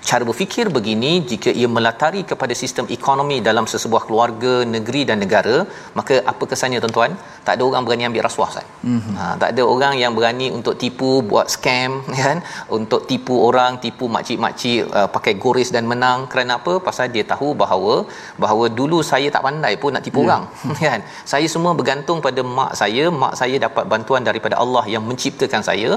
[0.10, 5.55] Cara berfikir begini jika ia melatari kepada sistem ekonomi dalam sesebuah keluarga, negeri dan negara,
[5.99, 7.12] maka apa kesannya tuan-tuan?
[7.45, 8.68] Tak ada orang berani ambil rasuah Ustaz.
[8.91, 9.16] Mm-hmm.
[9.20, 11.91] Ha, tak ada orang yang berani untuk tipu, buat scam
[12.22, 12.38] kan,
[12.78, 16.76] untuk tipu orang, tipu makcik-makcik uh, pakai goris dan menang kerana apa?
[16.88, 17.95] Pasal dia tahu bahawa
[18.43, 20.28] bahawa dulu saya tak pandai pun nak tipu yeah.
[20.28, 20.43] orang
[20.88, 20.99] kan.
[21.34, 25.91] Saya semua bergantung pada mak saya, mak saya dapat bantuan daripada Allah yang menciptakan saya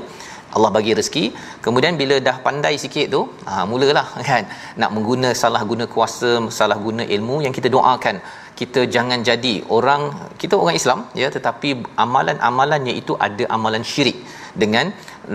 [0.56, 1.24] Allah bagi rezeki
[1.64, 4.44] kemudian bila dah pandai sikit tu ha mulalah kan
[4.82, 8.18] nak mengguna salah guna kuasa salah guna ilmu yang kita doakan
[8.60, 10.02] kita jangan jadi orang
[10.42, 11.70] kita orang Islam ya tetapi
[12.04, 14.18] amalan-amalannya itu ada amalan syirik
[14.62, 14.86] dengan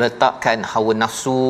[0.01, 1.41] letakkan hawa nafsu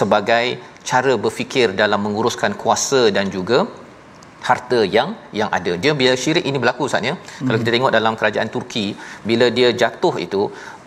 [0.00, 0.44] sebagai
[0.90, 3.58] cara berfikir dalam menguruskan kuasa dan juga
[4.48, 5.72] harta yang yang ada.
[5.82, 7.14] Dia bila syirik ini berlaku saatnya.
[7.14, 7.46] Hmm.
[7.46, 8.86] Kalau kita tengok dalam kerajaan Turki,
[9.30, 10.42] bila dia jatuh itu,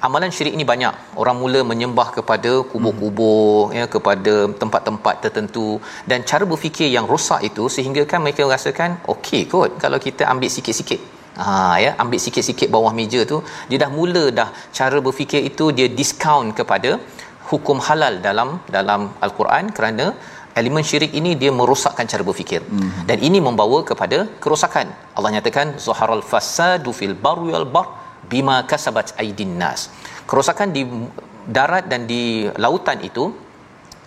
[0.07, 0.93] amalan syirik ini banyak.
[1.21, 3.75] Orang mula menyembah kepada kubur-kubur hmm.
[3.79, 5.67] ya kepada tempat-tempat tertentu
[6.09, 10.51] dan cara berfikir yang rosak itu sehingga kan mereka rasakan okey kot kalau kita ambil
[10.57, 11.01] sikit-sikit
[11.39, 11.53] Ha
[11.83, 13.37] ya ambil sikit-sikit bawah meja tu
[13.69, 16.91] dia dah mula dah cara berfikir itu dia discount kepada
[17.49, 20.05] hukum halal dalam dalam al-Quran kerana
[20.59, 23.03] elemen syirik ini dia merosakkan cara berfikir mm-hmm.
[23.09, 24.87] dan ini membawa kepada kerosakan
[25.17, 27.87] Allah nyatakan zaharal fasadu fil barri wal bar
[28.31, 29.89] bima kasabat aidin nas.
[30.29, 30.83] Kerosakan di
[31.57, 33.23] darat dan di lautan itu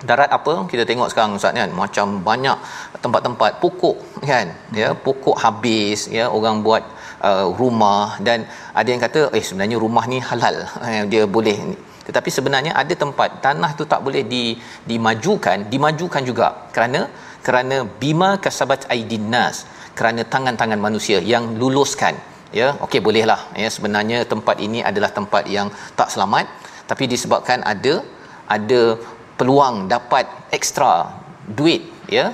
[0.08, 0.52] darat apa?
[0.70, 1.70] Kita tengok sekarang ustaz kan?
[1.82, 2.58] Macam banyak
[3.04, 3.96] tempat-tempat pokok
[4.30, 4.46] kan?
[4.80, 6.82] Ya pokok habis ya orang buat
[7.28, 8.46] uh, rumah dan
[8.80, 10.56] ada yang kata eh sebenarnya rumah ni halal
[11.12, 11.58] dia boleh
[12.08, 14.44] tetapi sebenarnya ada tempat tanah tu tak boleh di
[14.90, 16.48] dimajukan dimajukan juga.
[16.74, 17.00] Kerana
[17.46, 19.56] kerana bima kasabat aidin nas
[19.98, 22.14] kerana tangan-tangan manusia yang luluskan
[22.60, 23.40] ya okey bolehlah.
[23.62, 26.46] Ya sebenarnya tempat ini adalah tempat yang tak selamat.
[26.90, 27.94] Tapi disebabkan ada
[28.56, 28.82] ada
[29.38, 30.26] peluang dapat
[30.58, 30.92] ekstra
[31.58, 31.82] duit
[32.18, 32.26] ya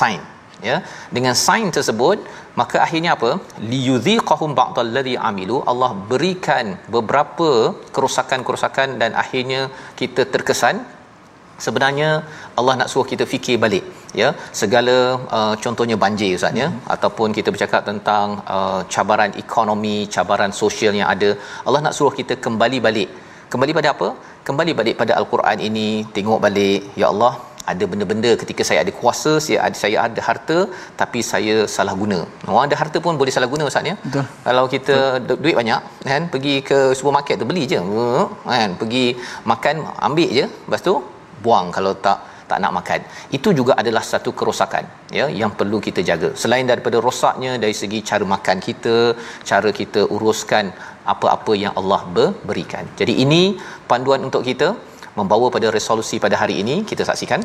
[0.00, 0.20] sign
[0.68, 0.76] ya.
[1.16, 2.18] Dengan sign tersebut
[2.60, 3.30] maka akhirnya apa?
[3.72, 5.58] Liyudhiqahum ba'dallazi amilu.
[5.72, 7.50] Allah berikan beberapa
[7.94, 9.60] kerosakan-kerosakan dan akhirnya
[10.00, 10.82] kita terkesan
[11.64, 12.08] sebenarnya
[12.60, 13.84] Allah nak suruh kita fikir balik
[14.20, 14.28] ya.
[14.60, 14.96] Segala
[15.38, 16.68] uh, contohnya banjir ustaz ya.
[16.68, 16.80] Hmm.
[16.94, 21.30] ataupun kita bercakap tentang uh, cabaran ekonomi cabaran sosial yang ada
[21.66, 23.10] Allah nak suruh kita kembali balik.
[23.52, 24.08] Kembali pada apa?
[24.48, 27.32] Kembali balik pada al-Quran ini tengok balik ya Allah
[27.72, 30.58] ada benda-benda ketika saya ada kuasa saya ada saya ada harta
[31.00, 32.18] tapi saya salah guna.
[32.50, 33.96] Orang ada harta pun boleh salah guna ustaz ya.
[34.06, 34.24] Betul.
[34.46, 35.38] Kalau kita betul.
[35.44, 35.80] duit banyak
[36.10, 37.80] kan pergi ke supermarket tu beli je.
[38.50, 39.06] Kan pergi
[39.52, 39.76] makan
[40.08, 40.46] ambil je.
[40.66, 40.94] Lepas tu
[41.44, 42.18] buang kalau tak
[42.50, 43.00] tak nak makan.
[43.36, 44.84] Itu juga adalah satu kerosakan
[45.18, 46.30] ya yang perlu kita jaga.
[46.42, 48.96] Selain daripada rosaknya dari segi cara makan kita
[49.50, 50.74] cara kita uruskan
[51.12, 52.00] apa-apa yang Allah
[52.48, 52.84] berikan.
[53.00, 53.42] Jadi ini
[53.90, 54.68] panduan untuk kita
[55.18, 57.42] membawa pada resolusi pada hari ini kita saksikan.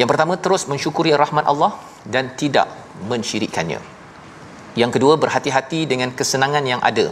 [0.00, 1.72] Yang pertama terus mensyukuri rahmat Allah
[2.14, 2.68] dan tidak
[3.10, 3.80] mensyirikkannya.
[4.80, 7.06] Yang kedua berhati-hati dengan kesenangan yang ada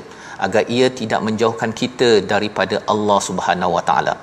[0.47, 4.15] agar ia tidak menjauhkan kita daripada Allah Subhanahu Wa Taala.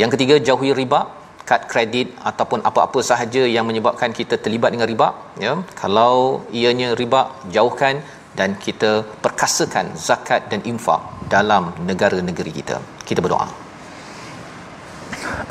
[0.00, 1.00] Yang ketiga jauhi riba
[1.48, 5.08] kad kredit ataupun apa-apa sahaja yang menyebabkan kita terlibat dengan riba
[5.44, 6.14] ya kalau
[6.60, 7.22] ianya riba
[7.56, 7.96] jauhkan
[8.38, 8.90] dan kita
[9.24, 11.00] perkasakan zakat dan infak
[11.34, 12.78] dalam negara-negeri kita
[13.10, 13.48] kita berdoa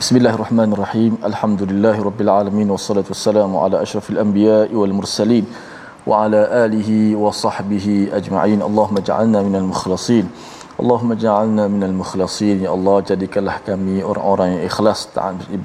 [0.01, 1.13] Bismillahirrahmanirrahim.
[1.29, 2.29] Alhamdulillahirabbil
[2.73, 5.45] wassalatu wassalamu ala asyrafil anbiya'i wal mursalin
[6.09, 8.59] wa ala alihi wa sahbihi ajma'in.
[8.67, 10.25] Allahumma ja'alna minal mukhlasin.
[10.81, 12.57] Allahumma ja'alna minal mukhlasin.
[12.65, 14.99] Ya Allah, jadikanlah kami orang-orang yang ikhlas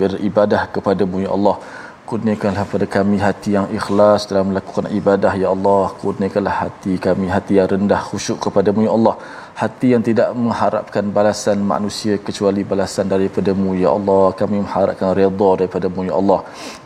[0.00, 1.56] beribadah kepada-Mu ya Allah.
[2.08, 5.92] Kurniakanlah pada kami hati yang ikhlas dalam melakukan ibadah ya Allah.
[6.00, 9.14] Kurniakanlah hati kami hati yang rendah khusyuk kepada-Mu ya Allah
[9.60, 16.02] hati yang tidak mengharapkan balasan manusia kecuali balasan daripada-Mu ya Allah kami mengharapkan redha daripada-Mu
[16.08, 16.40] ya Allah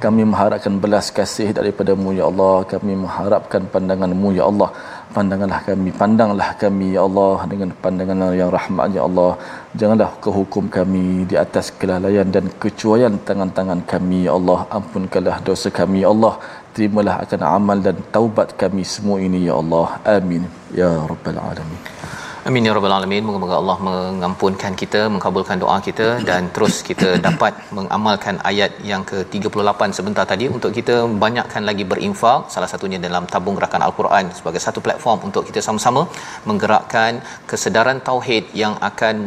[0.05, 4.71] kami mengharapkan belas kasih daripada-Mu ya Allah kami mengharapkan pandangan-Mu ya Allah
[5.17, 9.31] pandanganlah kami pandanglah kami ya Allah dengan pandangan yang rahmat ya Allah.
[9.81, 14.59] Janganlah kau hukum kami di atas kelalaian dan kecuaian tangan-tangan kami ya Allah.
[14.79, 16.35] Ampunkanlah dosa kami ya Allah.
[16.77, 19.89] Terimalah akan amal dan taubat kami semua ini ya Allah.
[20.17, 20.45] Amin.
[20.81, 21.81] Ya rabbal alamin
[22.49, 23.23] Amin ya rabbal alamin.
[23.27, 29.81] Moga-moga Allah mengampunkan kita, mengabulkan doa kita dan terus kita dapat mengamalkan ayat yang ke-38
[29.99, 34.79] sebentar tadi untuk kita banyakkan lagi berinfak salah satunya dalam tabung gerakan al-Quran sebagai satu
[34.85, 36.03] platform untuk kita sama-sama
[36.49, 37.19] menggerakkan
[37.51, 39.27] kesedaran tauhid yang akan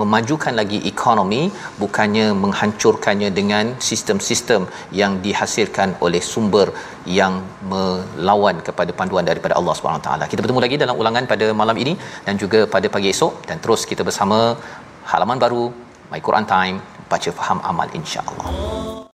[0.00, 1.42] memajukan lagi ekonomi
[1.82, 6.68] bukannya menghancurkannya dengan sistem-sistem yang dihasilkan oleh sumber
[7.18, 7.34] yang
[7.72, 10.24] melawan kepada panduan daripada Allah Subhanahu taala.
[10.32, 11.94] Kita bertemu lagi dalam ulangan pada malam ini
[12.26, 14.40] dan juga pada pagi esok dan terus kita bersama
[15.12, 15.64] halaman baru
[16.12, 16.78] My Quran Time
[17.12, 19.09] baca faham amal insya-Allah.